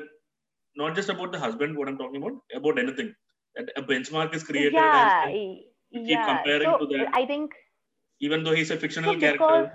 not 0.76 0.96
just 0.96 1.10
about 1.10 1.32
the 1.34 1.40
husband 1.46 1.78
what 1.78 1.88
i'm 1.90 1.98
talking 2.04 2.22
about 2.24 2.40
about 2.62 2.80
anything 2.86 3.14
that 3.56 3.72
a 3.76 3.84
benchmark 3.92 4.34
is 4.36 4.44
created 4.52 4.94
Yeah, 4.94 5.24
and 5.24 5.34
y- 5.34 5.64
you 5.92 6.02
keep 6.08 6.24
yeah. 6.24 6.34
comparing 6.34 6.78
So 6.78 6.80
to 6.80 6.88
that. 6.96 7.10
I 7.14 7.26
think 7.26 7.54
even 8.20 8.44
though 8.44 8.54
he's 8.54 8.72
a 8.72 8.78
So 9.04 9.14
fictional 9.14 9.16
because 9.16 9.40
character 9.40 9.72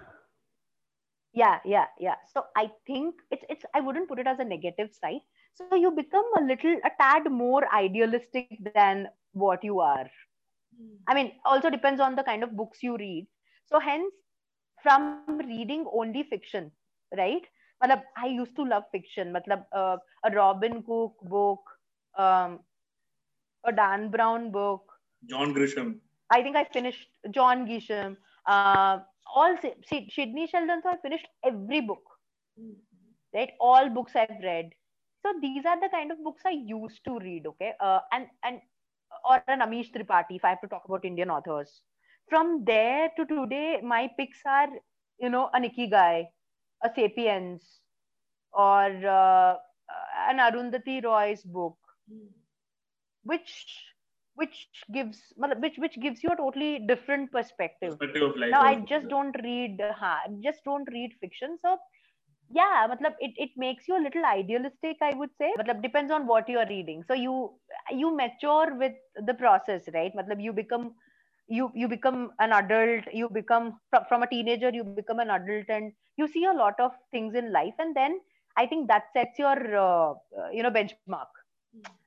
yeah, 1.33 1.59
yeah, 1.65 1.87
yeah. 1.99 2.17
So 2.33 2.45
I 2.57 2.71
think 2.87 3.17
it's 3.31 3.45
it's 3.49 3.65
I 3.75 3.81
wouldn't 3.81 4.09
put 4.09 4.19
it 4.19 4.27
as 4.27 4.39
a 4.39 4.45
negative 4.45 4.91
side. 4.95 5.21
So 5.55 5.77
you 5.77 5.91
become 5.91 6.25
a 6.39 6.43
little 6.43 6.77
a 6.85 6.91
tad 7.01 7.31
more 7.31 7.73
idealistic 7.75 8.49
than 8.75 9.09
what 9.33 9.65
you 9.65 9.81
are. 9.81 10.11
I 11.09 11.15
mean, 11.15 11.33
also 11.45 11.71
depends 11.71 12.01
on 12.01 12.15
the 12.17 12.23
kind 12.23 12.43
of 12.43 12.57
books 12.57 12.83
you 12.83 12.97
read. 12.97 13.27
So 13.67 13.81
hence, 13.81 14.13
from 14.83 15.39
reading 15.39 15.87
only 15.93 16.25
fiction, 16.25 16.71
right? 17.17 17.43
Matlab, 17.83 18.03
I 18.17 18.27
used 18.27 18.57
to 18.57 18.65
love 18.65 18.85
fiction. 18.93 19.33
Matlab, 19.33 19.65
uh, 19.73 19.97
a 20.25 20.31
Robin 20.31 20.83
Cook 20.83 21.15
book, 21.23 21.61
um, 22.19 22.61
a 23.65 23.73
Dan 23.73 24.11
Brown 24.11 24.51
book. 24.51 24.83
john 27.33 27.67
grisham 27.67 28.07
I 28.07 28.07
think 28.07 28.24
I 28.47 28.65
finished 28.65 28.97
John 28.97 29.29
Grisham. 29.33 29.69
Uh, 29.75 29.75
all 29.79 29.83
see, 29.89 30.09
Sidney 30.49 30.49
Sheldon. 30.49 30.83
So 31.33 31.33
I 31.39 31.47
finished 31.47 31.73
every 31.81 31.81
book, 31.81 32.03
right? 33.35 33.53
All 33.61 33.89
books 33.91 34.17
I've 34.17 34.41
read. 34.43 34.71
So 35.23 35.33
these 35.41 35.65
are 35.67 35.81
the 35.81 35.89
kind 35.89 36.13
of 36.13 36.23
books 36.23 36.43
I 36.47 36.51
used 36.51 37.05
to 37.05 37.19
read. 37.19 37.47
Okay, 37.47 37.73
uh, 37.81 38.01
and 38.13 38.27
and 38.45 38.61
or 39.29 39.43
an 39.49 39.61
Amish 39.61 39.93
Tripathi. 39.93 40.37
If 40.37 40.45
I 40.45 40.51
have 40.51 40.61
to 40.63 40.69
talk 40.69 40.85
about 40.87 41.05
Indian 41.05 41.31
authors, 41.31 41.83
from 42.29 42.65
there 42.65 43.11
to 43.17 43.27
today, 43.27 43.81
my 43.83 44.11
picks 44.19 44.41
are 44.47 44.69
you 45.21 45.31
know 45.31 45.51
an 45.55 45.65
Ikigai, 45.65 46.27
a 46.85 46.91
Sapiens, 46.95 47.81
or 48.53 48.87
uh, 49.07 49.57
an 50.29 50.39
Arundhati 50.39 51.05
Roy's 51.05 51.43
book 51.43 51.77
which 53.25 53.94
which 54.37 54.69
gives 54.93 55.33
matlab, 55.41 55.61
which 55.63 55.79
which 55.79 55.99
gives 56.01 56.23
you 56.25 56.31
a 56.31 56.37
totally 56.37 56.79
different 56.93 57.33
perspective. 57.33 57.99
Perspective 57.99 58.23
of 58.31 58.37
life 58.37 58.53
now 58.53 58.63
i 58.63 58.75
also. 58.75 58.87
just 58.93 59.09
don't 59.09 59.37
read 59.45 59.83
ha, 60.03 60.13
just 60.43 60.65
don't 60.65 60.89
read 60.93 61.13
fiction 61.21 61.57
so 61.61 61.73
yeah 62.51 62.87
matlab, 62.91 63.15
it, 63.21 63.33
it 63.37 63.51
makes 63.57 63.89
you 63.89 63.97
a 63.97 64.05
little 64.07 64.25
idealistic 64.25 64.97
i 65.03 65.13
would 65.15 65.31
say. 65.39 65.53
Matlab, 65.59 65.83
depends 65.83 66.11
on 66.13 66.27
what 66.27 66.49
you 66.49 66.59
are 66.59 66.69
reading. 66.69 67.03
So 67.09 67.15
you 67.15 67.53
you 67.91 68.15
mature 68.17 68.75
with 68.85 68.93
the 69.27 69.35
process 69.35 69.89
right? 69.95 70.13
Matlab, 70.15 70.43
you 70.43 70.53
become 70.53 70.95
you 71.49 71.71
you 71.75 71.89
become 71.89 72.31
an 72.41 72.53
adult 72.53 73.05
you 73.13 73.29
become 73.29 73.79
from, 73.91 74.05
from 74.09 74.23
a 74.23 74.29
teenager 74.29 74.71
you 74.73 74.85
become 74.85 75.11
an 75.13 75.23
adult 75.23 75.59
and 75.61 75.83
you 76.09 76.19
see 76.19 76.45
a 76.45 76.45
lot 76.53 76.75
of 76.79 76.93
things 77.11 77.35
in 77.35 77.51
life 77.53 77.75
and 77.79 77.95
then 77.97 78.19
i 78.57 78.67
think 78.67 78.89
that 78.89 79.05
sets 79.13 79.39
your 79.39 79.57
uh, 79.77 80.11
uh, 80.41 80.49
you 80.53 80.63
know 80.63 80.71
benchmark. 80.71 81.29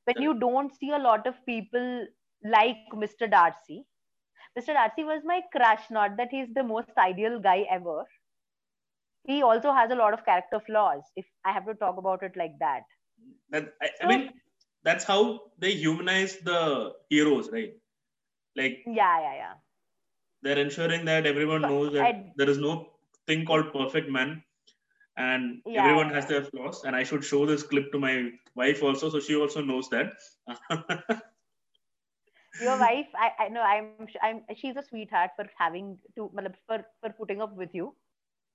When 0.05 0.21
you 0.21 0.33
don't 0.39 0.73
see 0.73 0.91
a 0.91 0.97
lot 0.99 1.27
of 1.27 1.35
people 1.45 2.07
like 2.43 2.77
mr 2.93 3.29
darcy. 3.29 3.85
Mr 4.57 4.73
darcy 4.73 5.03
was 5.03 5.23
my 5.25 5.41
crush 5.51 5.89
not 5.91 6.17
that 6.17 6.29
he's 6.31 6.53
the 6.53 6.63
most 6.63 6.89
ideal 6.97 7.33
guy 7.39 7.59
ever. 7.69 8.05
He 9.23 9.41
also 9.41 9.71
has 9.71 9.91
a 9.91 9.95
lot 9.95 10.13
of 10.13 10.23
character 10.25 10.59
flaws 10.59 11.03
if 11.15 11.25
i 11.45 11.51
have 11.51 11.65
to 11.65 11.75
talk 11.75 11.97
about 11.97 12.23
it 12.23 12.35
like 12.35 12.57
that. 12.59 12.83
That 13.49 13.73
I, 13.81 13.89
I 14.01 14.07
mean 14.07 14.29
that's 14.83 15.03
how 15.05 15.51
they 15.59 15.73
humanize 15.73 16.37
the 16.39 16.93
heroes 17.09 17.49
right? 17.51 17.73
Like 18.55 18.79
yeah 18.85 19.19
yeah 19.21 19.35
yeah. 19.35 19.53
they're 20.41 20.57
ensuring 20.59 21.05
that 21.05 21.25
everyone 21.25 21.67
knows 21.67 21.93
that 21.93 22.03
I- 22.03 22.33
there 22.35 22.49
is 22.49 22.57
no 22.57 22.91
thing 23.27 23.45
called 23.45 23.71
perfect 23.73 24.09
man 24.09 24.43
and 25.17 25.61
Yeah, 25.65 25.81
everyone 25.81 26.09
has 26.09 26.27
their 26.27 26.43
flaws 26.43 26.83
and 26.85 26.95
i 26.95 27.03
should 27.03 27.23
show 27.23 27.45
this 27.45 27.63
clip 27.63 27.91
to 27.91 27.99
my 27.99 28.31
wife 28.55 28.83
also 28.83 29.09
so 29.09 29.19
she 29.19 29.35
also 29.35 29.61
knows 29.61 29.89
that 29.89 30.13
your 32.59 32.77
wife 32.77 33.07
i 33.25 33.31
i 33.45 33.49
know 33.49 33.61
i'm 33.61 34.07
i'm 34.23 34.41
she's 34.59 34.77
a 34.81 34.83
sweetheart 34.83 35.31
for 35.35 35.45
having 35.57 35.97
to 36.15 36.29
for 36.67 36.83
for 37.01 37.09
putting 37.17 37.41
up 37.41 37.55
with 37.55 37.69
you. 37.73 37.93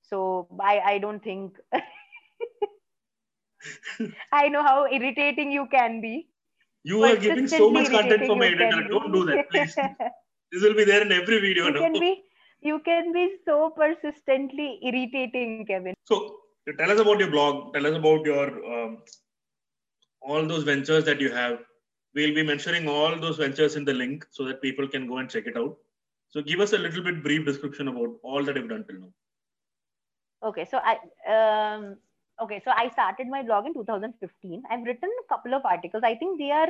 So 0.03 0.49
i 0.61 0.81
i 0.93 0.99
don't 0.99 1.23
think 1.23 1.57
i 4.33 4.49
know 4.49 4.63
how 4.63 4.87
irritating 4.87 5.53
you 5.53 5.67
can 5.71 6.01
be. 6.01 6.29
You 6.85 7.03
are 7.05 7.17
giving 7.17 7.47
so 7.47 7.71
much 7.71 7.91
content 7.91 8.27
for 8.27 8.37
my 8.37 8.47
editor. 8.47 8.89
don't 8.89 9.13
do 9.13 9.25
that 9.27 9.51
please. 9.51 9.77
This 10.53 10.63
will 10.63 10.75
be 10.75 10.85
there 10.85 11.03
in 11.03 11.13
every 11.13 11.41
video 11.41 11.67
you 11.67 11.73
now. 11.73 11.81
can 11.81 12.01
be 12.01 12.23
you 12.61 12.79
can 12.81 13.13
be 13.13 13.37
so 13.45 13.71
persistently 13.71 14.81
irritating 14.83 15.65
kevin. 15.67 15.95
So 16.05 16.37
tell 16.79 16.91
us 16.91 17.01
about 17.01 17.21
your 17.21 17.31
blog. 17.31 17.73
Tell 17.75 17.87
us 17.87 17.97
about 17.97 18.27
your 18.27 18.47
um, 18.75 18.99
all 20.21 20.47
those 20.47 20.65
ventures 20.65 21.05
that 21.05 21.21
you 21.21 21.31
have 21.31 21.59
we'll 22.15 22.35
be 22.35 22.43
mentioning 22.43 22.89
all 22.89 23.19
those 23.19 23.37
ventures 23.37 23.77
in 23.77 23.85
the 23.85 23.95
link 23.95 24.27
so 24.31 24.45
that 24.45 24.63
people 24.63 24.89
can 24.89 25.07
go 25.07 25.19
and 25.19 25.31
check 25.31 25.47
it 25.47 25.57
out. 25.57 25.77
So 26.29 26.43
give 26.43 26.61
us 26.61 26.73
a 26.73 26.79
little 26.79 27.03
bit 27.03 27.23
brief 27.23 27.45
description 27.45 27.89
about 27.89 28.17
all 28.23 28.43
that 28.45 28.57
you've 28.57 28.69
done 28.69 28.85
till 28.89 29.01
now. 29.01 29.13
Okay 30.45 30.67
so 30.71 30.81
i 30.83 30.95
um 31.33 31.97
okay 32.43 32.61
so 32.65 32.73
i 32.77 32.89
started 32.89 33.29
my 33.29 33.43
blog 33.43 33.67
in 33.67 33.75
2015 33.75 34.63
i've 34.69 34.83
written 34.85 35.11
a 35.25 35.29
couple 35.29 35.55
of 35.55 35.65
articles. 35.65 36.03
I 36.05 36.17
think 36.17 36.39
they 36.39 36.51
are 36.51 36.69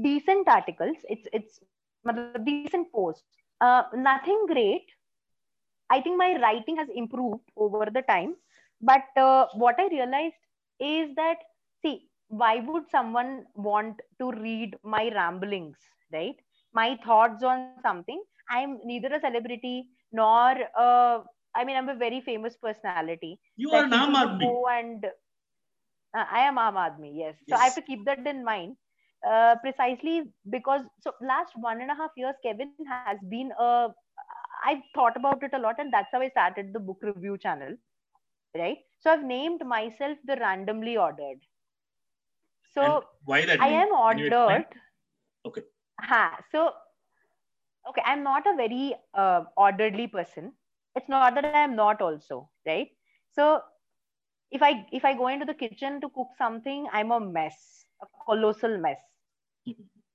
decent 0.00 0.48
articles. 0.48 0.96
It's 1.08 1.28
it's 1.32 1.60
decent 2.44 2.90
posts. 2.92 3.24
Uh, 3.60 3.82
nothing 3.94 4.46
great. 4.46 4.86
I 5.90 6.00
think 6.00 6.16
my 6.16 6.38
writing 6.40 6.76
has 6.76 6.88
improved 6.94 7.42
over 7.56 7.86
the 7.92 8.02
time. 8.02 8.34
But 8.80 9.04
uh, 9.16 9.46
what 9.54 9.76
i 9.78 9.88
realized 9.88 10.34
is 10.80 11.14
that 11.16 11.36
see 11.82 12.08
why 12.40 12.60
would 12.68 12.90
someone 12.90 13.46
want 13.56 14.00
to 14.20 14.32
read 14.46 14.76
my 14.96 15.10
ramblings 15.14 15.76
right 16.16 16.36
my 16.74 16.88
thoughts 17.06 17.44
on 17.52 17.60
something 17.70 18.06
i'm 18.36 18.60
neither 18.72 18.94
a 19.14 19.20
celebrity 19.20 19.86
nor 20.12 20.54
uh, 20.78 21.18
I 21.54 21.64
mean, 21.64 21.76
I'm 21.76 21.88
a 21.90 21.94
very 21.94 22.20
famous 22.22 22.56
personality. 22.56 23.38
you 23.56 23.70
are 23.72 23.84
an 23.84 23.90
Aam 23.90 24.14
Aadmi. 24.14 24.48
and 24.70 25.04
uh, 26.16 26.24
I 26.30 26.40
am 26.40 26.56
Aam 26.56 26.74
Aadmi, 26.74 27.12
yes. 27.14 27.36
So 27.48 27.56
I 27.56 27.64
have 27.64 27.74
to 27.76 27.82
keep 27.82 28.04
that 28.06 28.26
in 28.26 28.44
mind. 28.44 28.76
Uh, 29.28 29.56
precisely 29.62 30.22
because 30.50 30.82
so 31.00 31.12
last 31.20 31.52
one 31.56 31.80
and 31.80 31.90
a 31.90 31.94
half 31.94 32.10
years, 32.16 32.34
Kevin 32.44 32.72
has 32.78 33.00
been 33.10 33.36
a. 33.42 33.88
I've 34.50 34.68
thought 34.82 35.04
about 35.04 35.32
it 35.32 35.40
a 35.44 35.50
lot, 35.58 35.70
and 35.78 35.92
that's 35.92 36.08
how 36.12 36.20
I 36.20 36.28
started 36.28 36.72
the 36.72 36.80
book 36.80 36.98
review 37.02 37.36
channel, 37.36 37.74
right? 38.56 38.78
So 39.00 39.10
I've 39.10 39.24
named 39.24 39.62
myself 39.66 40.18
the 40.24 40.36
randomly 40.36 40.96
ordered. 40.96 41.38
So 42.74 43.04
And 43.04 43.20
why 43.24 43.44
that 43.46 43.60
I 43.60 43.68
name? 43.68 43.84
am 43.84 43.92
Can 44.06 44.18
you 44.18 44.26
explain? 44.26 44.64
ordered. 44.64 44.66
Okay. 45.46 45.62
Ha. 46.00 46.44
So, 46.50 46.72
okay, 47.88 48.02
I'm 48.04 48.22
not 48.22 48.46
a 48.46 48.54
very 48.56 48.94
uh, 49.14 49.44
orderly 49.56 50.06
person. 50.08 50.52
It's 50.96 51.08
not 51.08 51.34
that 51.34 51.44
I'm 51.46 51.64
not 51.76 52.00
also, 52.00 52.42
right? 52.66 52.88
So, 53.30 53.60
if 54.50 54.62
I 54.62 54.86
if 54.92 55.04
I 55.04 55.14
go 55.14 55.28
into 55.28 55.46
the 55.46 55.54
kitchen 55.54 56.00
to 56.00 56.08
cook 56.10 56.28
something, 56.36 56.86
I'm 56.92 57.10
a 57.10 57.20
mess, 57.20 57.84
a 58.02 58.06
colossal 58.26 58.78
mess. 58.78 59.00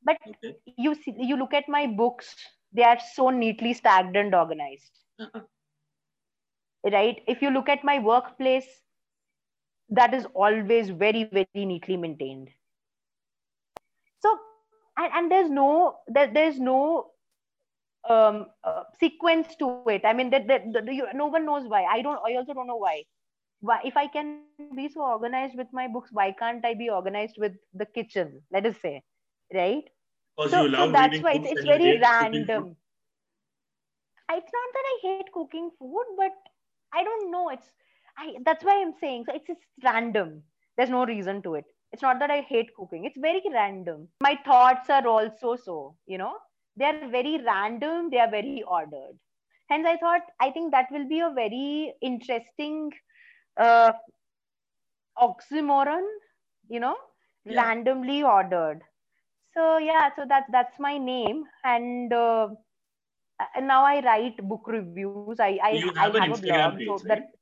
But 0.04 0.18
okay 0.28 0.58
you 0.76 0.96
see, 0.96 1.14
you 1.18 1.36
look 1.38 1.54
at 1.54 1.68
my 1.68 1.88
books; 1.88 2.36
they 2.72 2.84
are 2.84 3.00
so 3.00 3.30
neatly 3.30 3.74
stacked 3.74 4.16
and 4.16 4.34
organized, 4.34 5.00
Uh-huh. 5.20 5.42
right? 6.92 7.22
If 7.28 7.42
you 7.42 7.50
look 7.50 7.70
at 7.70 7.84
my 7.84 8.00
workplace, 8.00 8.82
that 9.90 10.14
is 10.14 10.26
always 10.34 10.90
very 10.90 11.24
very 11.26 11.66
neatly 11.66 11.98
maintained. 11.98 12.50
So, 14.20 14.38
and, 14.98 15.12
and 15.14 15.32
there's 15.32 15.50
no 15.50 16.00
there, 16.08 16.32
there's 16.34 16.60
no 16.60 17.12
um 18.10 18.48
uh, 18.64 18.84
sequence 19.00 19.56
to 19.58 19.72
it. 19.90 20.02
I 20.06 20.14
mean 20.14 20.30
that, 20.32 20.48
that, 20.48 20.62
that 20.74 20.94
you, 20.94 21.08
no 21.14 21.28
one 21.28 21.46
knows 21.46 21.68
why. 21.68 21.84
I 21.86 22.02
don't 22.02 22.20
i 22.28 22.36
also 22.36 22.54
don't 22.54 22.68
know 22.68 22.84
why. 22.84 23.04
Why 23.62 23.82
if 23.86 23.98
i 23.98 24.08
can 24.08 24.36
be 24.76 24.88
so 24.88 25.02
organized 25.02 25.56
with 25.58 25.68
my 25.72 25.88
books 25.88 26.10
why 26.12 26.32
can't 26.32 26.66
i 26.66 26.74
be 26.74 26.90
organized 26.90 27.38
with 27.38 27.54
the 27.74 27.86
kitchen? 27.86 28.42
Let 28.52 28.66
us 28.66 28.78
say 28.82 29.04
right? 29.54 29.84
Because 30.36 30.52
so, 30.52 30.64
you 30.64 30.70
so 30.76 30.92
that's 30.92 31.22
why 31.22 31.34
it's, 31.34 31.48
it's 31.48 31.64
very 31.66 31.98
hate 31.98 32.14
cooking 32.14 32.48
food. 32.54 32.66
random 32.66 32.78
it's 34.32 34.52
not 34.58 34.70
that 34.74 34.86
i 34.94 34.98
hate 35.02 35.32
cooking 35.34 35.70
food 35.80 36.06
but 36.18 36.32
i 36.94 37.04
don't 37.04 37.32
know. 37.32 37.50
It's 37.50 37.72
i 38.18 38.34
that's 38.46 38.64
why 38.64 38.76
i'm 38.82 38.94
saying 39.02 39.26
so 39.28 39.36
it's 39.36 39.48
just 39.48 39.62
random. 39.84 40.44
There's 40.78 40.90
no 40.90 41.06
reason 41.06 41.42
to 41.44 41.56
it. 41.56 41.66
It's 41.92 42.02
not 42.02 42.20
that 42.20 42.32
i 42.32 42.42
hate 42.42 42.74
cooking. 42.76 43.06
It's 43.06 43.18
very 43.20 43.42
random. 43.54 44.08
My 44.22 44.38
thoughts 44.46 44.90
are 44.90 45.08
also 45.08 45.56
so 45.56 45.96
you 46.06 46.18
know? 46.18 46.36
They 46.76 46.86
are 46.86 47.10
very 47.10 47.40
random. 47.46 48.10
They 48.12 48.20
are 48.20 48.30
very 48.30 48.64
ordered. 48.68 49.18
Hence 49.70 49.88
i 49.88 49.98
thought 49.98 50.22
i 50.40 50.52
think 50.52 50.72
that 50.72 50.92
will 50.92 51.08
be 51.08 51.20
a 51.22 51.32
very 51.38 51.94
interesting 52.02 52.92
uh, 53.58 53.92
oxymoron 55.20 56.06
you 56.70 56.80
know? 56.80 56.96
Yeah. 57.46 57.64
randomly 57.64 58.24
ordered. 58.24 58.82
So 59.54 59.78
yeah 59.78 60.10
so 60.16 60.26
that 60.28 60.46
that's 60.52 60.80
my 60.80 60.98
name. 60.98 61.44
And 61.64 62.12
uh, 62.14 62.50
now 63.62 63.84
i 63.86 64.04
write 64.04 64.38
book 64.38 64.68
reviews. 64.68 65.40
I 65.40 65.60
i, 65.64 65.72
you 65.72 65.92
I 65.98 66.06
have 66.06 66.16
an 66.16 66.24
have 66.24 66.32
Instagram 66.32 66.44
blog 66.44 66.78
page, 66.78 66.88
so 66.88 67.00
right? 67.08 67.08
that 67.08 67.37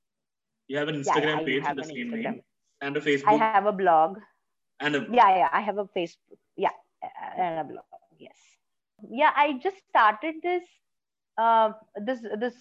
You 0.67 0.77
have 0.77 0.87
an 0.87 1.03
Instagram 1.03 1.23
yeah, 1.23 1.37
I 1.37 1.43
page 1.43 1.63
with 1.63 1.75
the 1.77 1.83
same 1.83 2.11
Instagram. 2.11 2.23
name 2.23 2.41
and 2.81 2.97
a 2.97 3.01
Facebook? 3.01 3.27
I 3.27 3.35
have 3.35 3.65
a 3.65 3.71
blog. 3.71 4.17
And 4.79 4.95
a 4.95 5.07
yeah 5.11 5.37
yeah 5.37 5.49
i 5.53 5.61
have 5.61 5.77
a 5.77 5.85
facebook. 5.85 6.39
Yeah 6.57 6.75
and 7.37 7.59
a 7.59 7.63
blog 7.63 7.85
yes. 8.19 8.37
Yeah 9.09 9.31
i 9.35 9.53
just 9.63 9.77
started 9.89 10.35
this 10.43 10.63
uh 11.37 11.71
this 11.97 12.19
this 12.39 12.55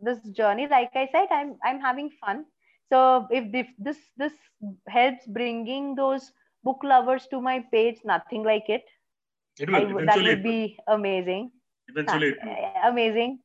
this 0.00 0.20
journey. 0.30 0.68
Like 0.68 0.90
i 0.94 1.08
said 1.12 1.26
i'm 1.30 1.56
i'm 1.64 1.80
having 1.80 2.10
fun. 2.20 2.46
So 2.92 3.26
if 3.30 3.50
this 3.52 3.66
this 3.78 3.98
this 4.16 4.32
helps 4.88 5.26
bringing 5.26 5.94
those 5.94 6.32
book 6.64 6.80
lovers 6.82 7.26
to 7.30 7.40
my 7.40 7.64
page 7.72 7.98
nothing 8.04 8.42
like 8.44 8.68
it. 8.68 8.84
It 9.58 9.70
will 9.70 9.94
would 9.94 10.08
that 10.08 10.22
would 10.22 10.42
be 10.42 10.78
amazing. 10.86 11.52
Eventually. 11.88 12.34
Uh, 12.40 12.88
amazing. 12.88 13.40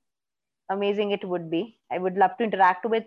Amazing 0.69 1.11
it 1.11 1.23
would 1.27 1.51
be. 1.51 1.77
I 1.91 1.97
would 1.99 2.15
love 2.15 2.37
to 2.37 2.43
interact 2.43 2.85
with 2.85 3.03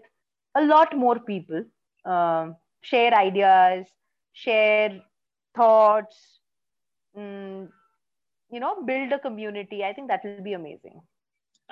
a 0.56 0.62
lot 0.64 0.96
more 0.96 1.18
people 1.20 1.64
um, 2.04 2.56
share 2.80 3.14
ideas 3.14 3.86
share 4.32 5.00
thoughts 5.54 6.40
mm, 7.16 7.68
you 8.50 8.60
know 8.60 8.74
build 8.84 9.12
a 9.12 9.18
community 9.18 9.84
i 9.84 9.92
think 9.92 10.08
that 10.08 10.24
will 10.24 10.36
be 10.36 10.46
amazing 10.46 10.92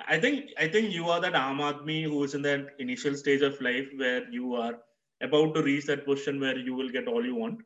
I 0.07 0.19
think 0.19 0.51
I 0.57 0.67
think 0.67 0.91
you 0.93 1.09
are 1.09 1.19
that 1.21 1.33
Aam 1.33 1.59
Aadmi 1.59 2.03
who 2.03 2.23
is 2.23 2.33
in 2.35 2.41
that 2.43 2.75
initial 2.79 3.15
stage 3.15 3.41
of 3.41 3.59
life 3.61 3.87
where 3.95 4.29
you 4.29 4.55
are 4.55 4.79
about 5.21 5.53
to 5.55 5.61
reach 5.63 5.85
that 5.85 6.05
position 6.05 6.39
where 6.39 6.57
you 6.57 6.75
will 6.75 6.89
get 6.89 7.07
all 7.07 7.25
you 7.25 7.35
want. 7.35 7.61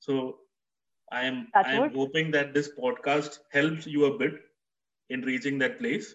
So 0.00 0.40
I 1.10 1.24
am 1.24 1.52
I 1.62 1.74
am 1.74 1.90
hoping 1.90 2.30
that 2.32 2.54
this 2.54 2.70
podcast 2.78 3.38
helps 3.52 3.86
you 3.86 4.04
a 4.06 4.18
bit 4.18 4.34
in 5.10 5.22
reaching 5.22 5.58
that 5.58 5.78
place. 5.78 6.14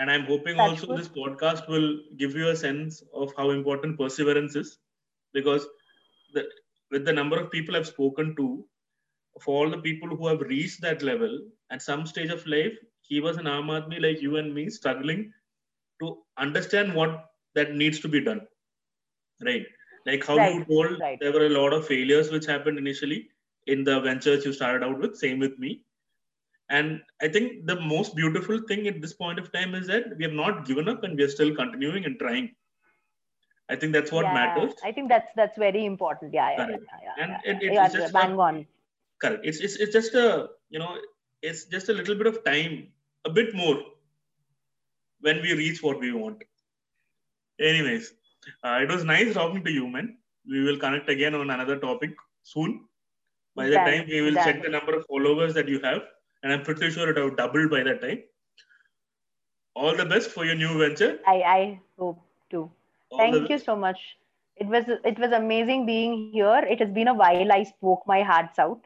And 0.00 0.10
I'm 0.10 0.24
hoping 0.24 0.56
Touch 0.56 0.70
also 0.70 0.86
wood. 0.88 0.98
this 0.98 1.08
podcast 1.08 1.68
will 1.68 1.98
give 2.16 2.34
you 2.34 2.48
a 2.48 2.56
sense 2.56 3.02
of 3.12 3.34
how 3.36 3.50
important 3.50 3.98
perseverance 3.98 4.56
is, 4.56 4.78
because 5.34 5.66
the, 6.32 6.44
with 6.90 7.04
the 7.04 7.12
number 7.12 7.38
of 7.38 7.50
people 7.50 7.76
I've 7.76 7.86
spoken 7.86 8.34
to, 8.36 8.64
for 9.42 9.56
all 9.58 9.70
the 9.70 9.82
people 9.82 10.08
who 10.08 10.26
have 10.26 10.40
reached 10.40 10.80
that 10.80 11.02
level 11.02 11.38
at 11.70 11.82
some 11.82 12.06
stage 12.06 12.30
of 12.30 12.46
life, 12.46 12.72
he 13.02 13.20
was 13.20 13.36
an 13.36 13.44
Aam 13.44 13.66
Aadmi 13.66 14.00
like 14.00 14.22
you 14.22 14.38
and 14.38 14.54
me, 14.54 14.70
struggling 14.70 15.30
to 16.00 16.16
understand 16.38 16.94
what 16.94 17.26
that 17.54 17.74
needs 17.74 18.00
to 18.00 18.08
be 18.08 18.22
done. 18.22 18.40
Right? 19.44 19.66
Like 20.06 20.26
how 20.26 20.36
you 20.48 20.64
told, 20.64 20.98
right. 20.98 21.18
there 21.20 21.32
were 21.32 21.44
a 21.44 21.50
lot 21.50 21.74
of 21.74 21.86
failures 21.86 22.30
which 22.30 22.46
happened 22.46 22.78
initially 22.78 23.28
in 23.66 23.84
the 23.84 24.00
ventures 24.00 24.46
you 24.46 24.54
started 24.54 24.82
out 24.82 24.98
with. 24.98 25.16
Same 25.16 25.38
with 25.38 25.58
me. 25.58 25.84
And 26.70 27.02
I 27.20 27.28
think 27.28 27.66
the 27.66 27.80
most 27.80 28.14
beautiful 28.16 28.60
thing 28.68 28.86
at 28.86 29.00
this 29.02 29.12
point 29.12 29.38
of 29.38 29.52
time 29.52 29.74
is 29.74 29.86
that 29.88 30.16
we 30.16 30.24
have 30.24 30.32
not 30.32 30.64
given 30.66 30.88
up 30.88 31.02
and 31.04 31.16
we 31.18 31.24
are 31.24 31.28
still 31.28 31.54
continuing 31.54 32.04
and 32.04 32.18
trying. 32.18 32.54
I 33.68 33.76
think 33.76 33.92
that's 33.92 34.12
what 34.12 34.24
yeah, 34.26 34.34
matters. 34.34 34.74
I 34.84 34.92
think 34.92 35.08
that's 35.08 35.30
that's 35.36 35.58
very 35.58 35.84
important. 35.86 36.32
Yeah, 36.34 36.50
yeah, 36.50 36.66
Correct. 36.66 36.84
yeah, 36.88 37.00
yeah, 37.06 37.22
And 37.22 37.30
yeah, 37.32 37.68
it- 37.68 37.72
yeah. 37.74 37.84
it's 37.86 37.94
just 37.94 38.12
bang 38.12 38.36
like- 38.36 38.54
on. 38.54 38.66
Correct. 39.22 39.44
It's, 39.44 39.60
it's 39.60 39.76
it's 39.76 39.92
just 39.92 40.14
a 40.14 40.48
you 40.70 40.78
know 40.78 40.96
it's 41.42 41.64
just 41.66 41.88
a 41.88 41.92
little 41.92 42.14
bit 42.14 42.26
of 42.26 42.42
time, 42.44 42.88
a 43.24 43.30
bit 43.30 43.54
more, 43.54 43.76
when 45.20 45.42
we 45.42 45.52
reach 45.54 45.82
what 45.82 46.00
we 46.00 46.12
want. 46.12 46.42
Anyways, 47.60 48.14
uh, 48.64 48.78
it 48.82 48.88
was 48.88 49.04
nice 49.04 49.34
talking 49.34 49.62
to 49.64 49.70
you, 49.70 49.86
man. 49.88 50.16
We 50.48 50.62
will 50.64 50.78
connect 50.78 51.08
again 51.10 51.34
on 51.34 51.50
another 51.50 51.76
topic 51.78 52.14
soon. 52.42 52.86
By 53.54 53.68
Done, 53.70 53.86
time, 53.86 54.06
we 54.08 54.20
will 54.22 54.34
done. 54.34 54.44
check 54.44 54.62
the 54.62 54.68
number 54.70 54.94
of 54.96 55.04
followers 55.06 55.54
that 55.54 55.68
you 55.68 55.80
have, 55.80 56.02
and 56.42 56.52
I'm 56.52 56.62
pretty 56.62 56.90
sure 56.90 57.08
it 57.10 57.16
will 57.16 57.28
have 57.28 57.36
doubled 57.36 57.70
by 57.70 57.82
that 57.82 58.00
time. 58.00 58.22
All 59.74 59.96
the 59.96 60.04
best 60.04 60.30
for 60.30 60.44
your 60.44 60.54
new 60.54 60.78
venture. 60.78 61.18
I 61.26 61.36
I 61.56 61.80
hope 61.98 62.22
to. 62.50 62.70
All 63.10 63.18
Thank 63.18 63.50
you 63.50 63.58
so 63.58 63.76
much. 63.76 63.98
It 64.56 64.66
was 64.66 64.84
it 65.04 65.18
was 65.18 65.32
amazing 65.32 65.86
being 65.86 66.30
here. 66.32 66.64
It 66.74 66.80
has 66.80 66.90
been 66.90 67.08
a 67.08 67.14
while. 67.14 67.52
I 67.52 67.62
spoke 67.62 68.02
my 68.06 68.22
hearts 68.22 68.58
out. 68.58 68.80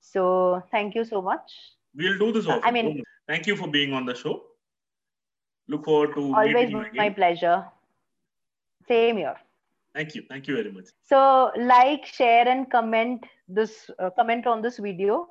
So 0.00 0.62
thank 0.70 0.94
you 0.94 1.04
so 1.04 1.22
much. 1.22 1.52
We'll 1.94 2.18
do 2.18 2.32
this 2.32 2.48
I 2.48 2.70
mean- 2.70 3.04
thank 3.28 3.46
you 3.46 3.56
for 3.56 3.68
being 3.68 3.92
on 3.92 4.06
the 4.06 4.14
show. 4.14 4.42
Look 5.68 5.84
forward 5.84 6.14
to 6.16 6.34
Always 6.34 6.54
meeting 6.54 6.84
you 6.92 7.00
my 7.02 7.10
pleasure. 7.10 7.64
Same 8.88 9.18
here. 9.18 9.36
Thank 9.94 10.14
you. 10.14 10.22
Thank 10.28 10.48
you 10.48 10.56
very 10.56 10.72
much. 10.72 10.86
So 11.02 11.52
like, 11.56 12.06
share, 12.06 12.48
and 12.48 12.68
comment 12.70 13.24
this 13.48 13.90
uh, 13.98 14.10
comment 14.10 14.46
on 14.46 14.62
this 14.62 14.78
video, 14.78 15.28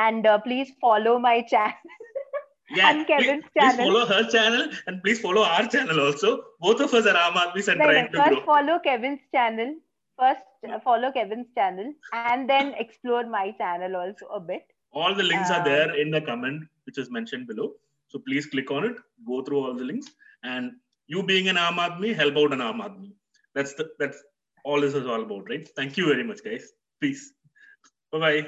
and 0.00 0.26
uh, 0.26 0.38
please 0.48 0.72
follow 0.80 1.18
my 1.18 1.36
channel. 1.42 1.74
Yeah, 2.76 2.90
And 2.90 3.06
Kevin's 3.06 3.44
please, 3.44 3.50
please 3.54 3.76
channel. 3.76 3.86
follow 3.86 4.04
her 4.10 4.22
channel 4.34 4.68
and 4.86 5.02
please 5.02 5.18
follow 5.24 5.42
our 5.54 5.64
channel 5.72 5.98
also. 6.04 6.28
Both 6.66 6.80
of 6.84 6.94
us 6.98 7.06
are 7.10 7.16
Aam 7.22 7.34
Aadmis 7.40 7.66
and 7.72 7.78
No, 7.80 7.88
no, 7.88 8.06
to 8.12 8.16
first 8.20 8.30
grow. 8.36 8.40
follow 8.50 8.76
Kevin's 8.86 9.20
channel. 9.34 9.74
First 10.22 10.40
uh, 10.68 10.78
follow 10.86 11.10
Kevin's 11.16 11.48
channel, 11.58 11.92
and 12.20 12.48
then 12.52 12.72
explore 12.84 13.24
my 13.34 13.50
channel 13.58 13.96
also 13.96 14.26
a 14.38 14.40
bit. 14.40 14.64
All 14.92 15.14
the 15.20 15.26
links 15.32 15.50
are 15.50 15.60
Uh, 15.60 15.64
there 15.64 15.90
in 16.04 16.10
the 16.16 16.22
comment, 16.30 16.62
which 16.86 16.96
is 17.02 17.10
mentioned 17.18 17.46
below. 17.50 17.68
So 18.08 18.20
please 18.30 18.46
click 18.54 18.70
on 18.70 18.84
it, 18.90 18.96
go 19.26 19.42
through 19.42 19.60
all 19.64 19.74
the 19.82 19.84
links, 19.90 20.08
and 20.54 20.72
you 21.08 21.22
being 21.34 21.48
an 21.54 21.56
Aam 21.66 21.76
Aadmi, 21.86 22.14
help 22.22 22.36
out 22.44 22.52
an 22.58 22.64
Aam 22.70 22.80
Aadmi. 22.86 23.12
That's 23.54 23.74
the 23.74 23.86
that's 23.98 24.22
all 24.64 24.80
this 24.80 24.94
is 24.94 25.06
all 25.06 25.22
about, 25.28 25.44
right? 25.54 25.68
Thank 25.82 25.98
you 25.98 26.06
very 26.14 26.24
much, 26.32 26.42
guys. 26.50 26.72
Peace. 27.00 27.24
Bye 28.12 28.18
bye. 28.26 28.42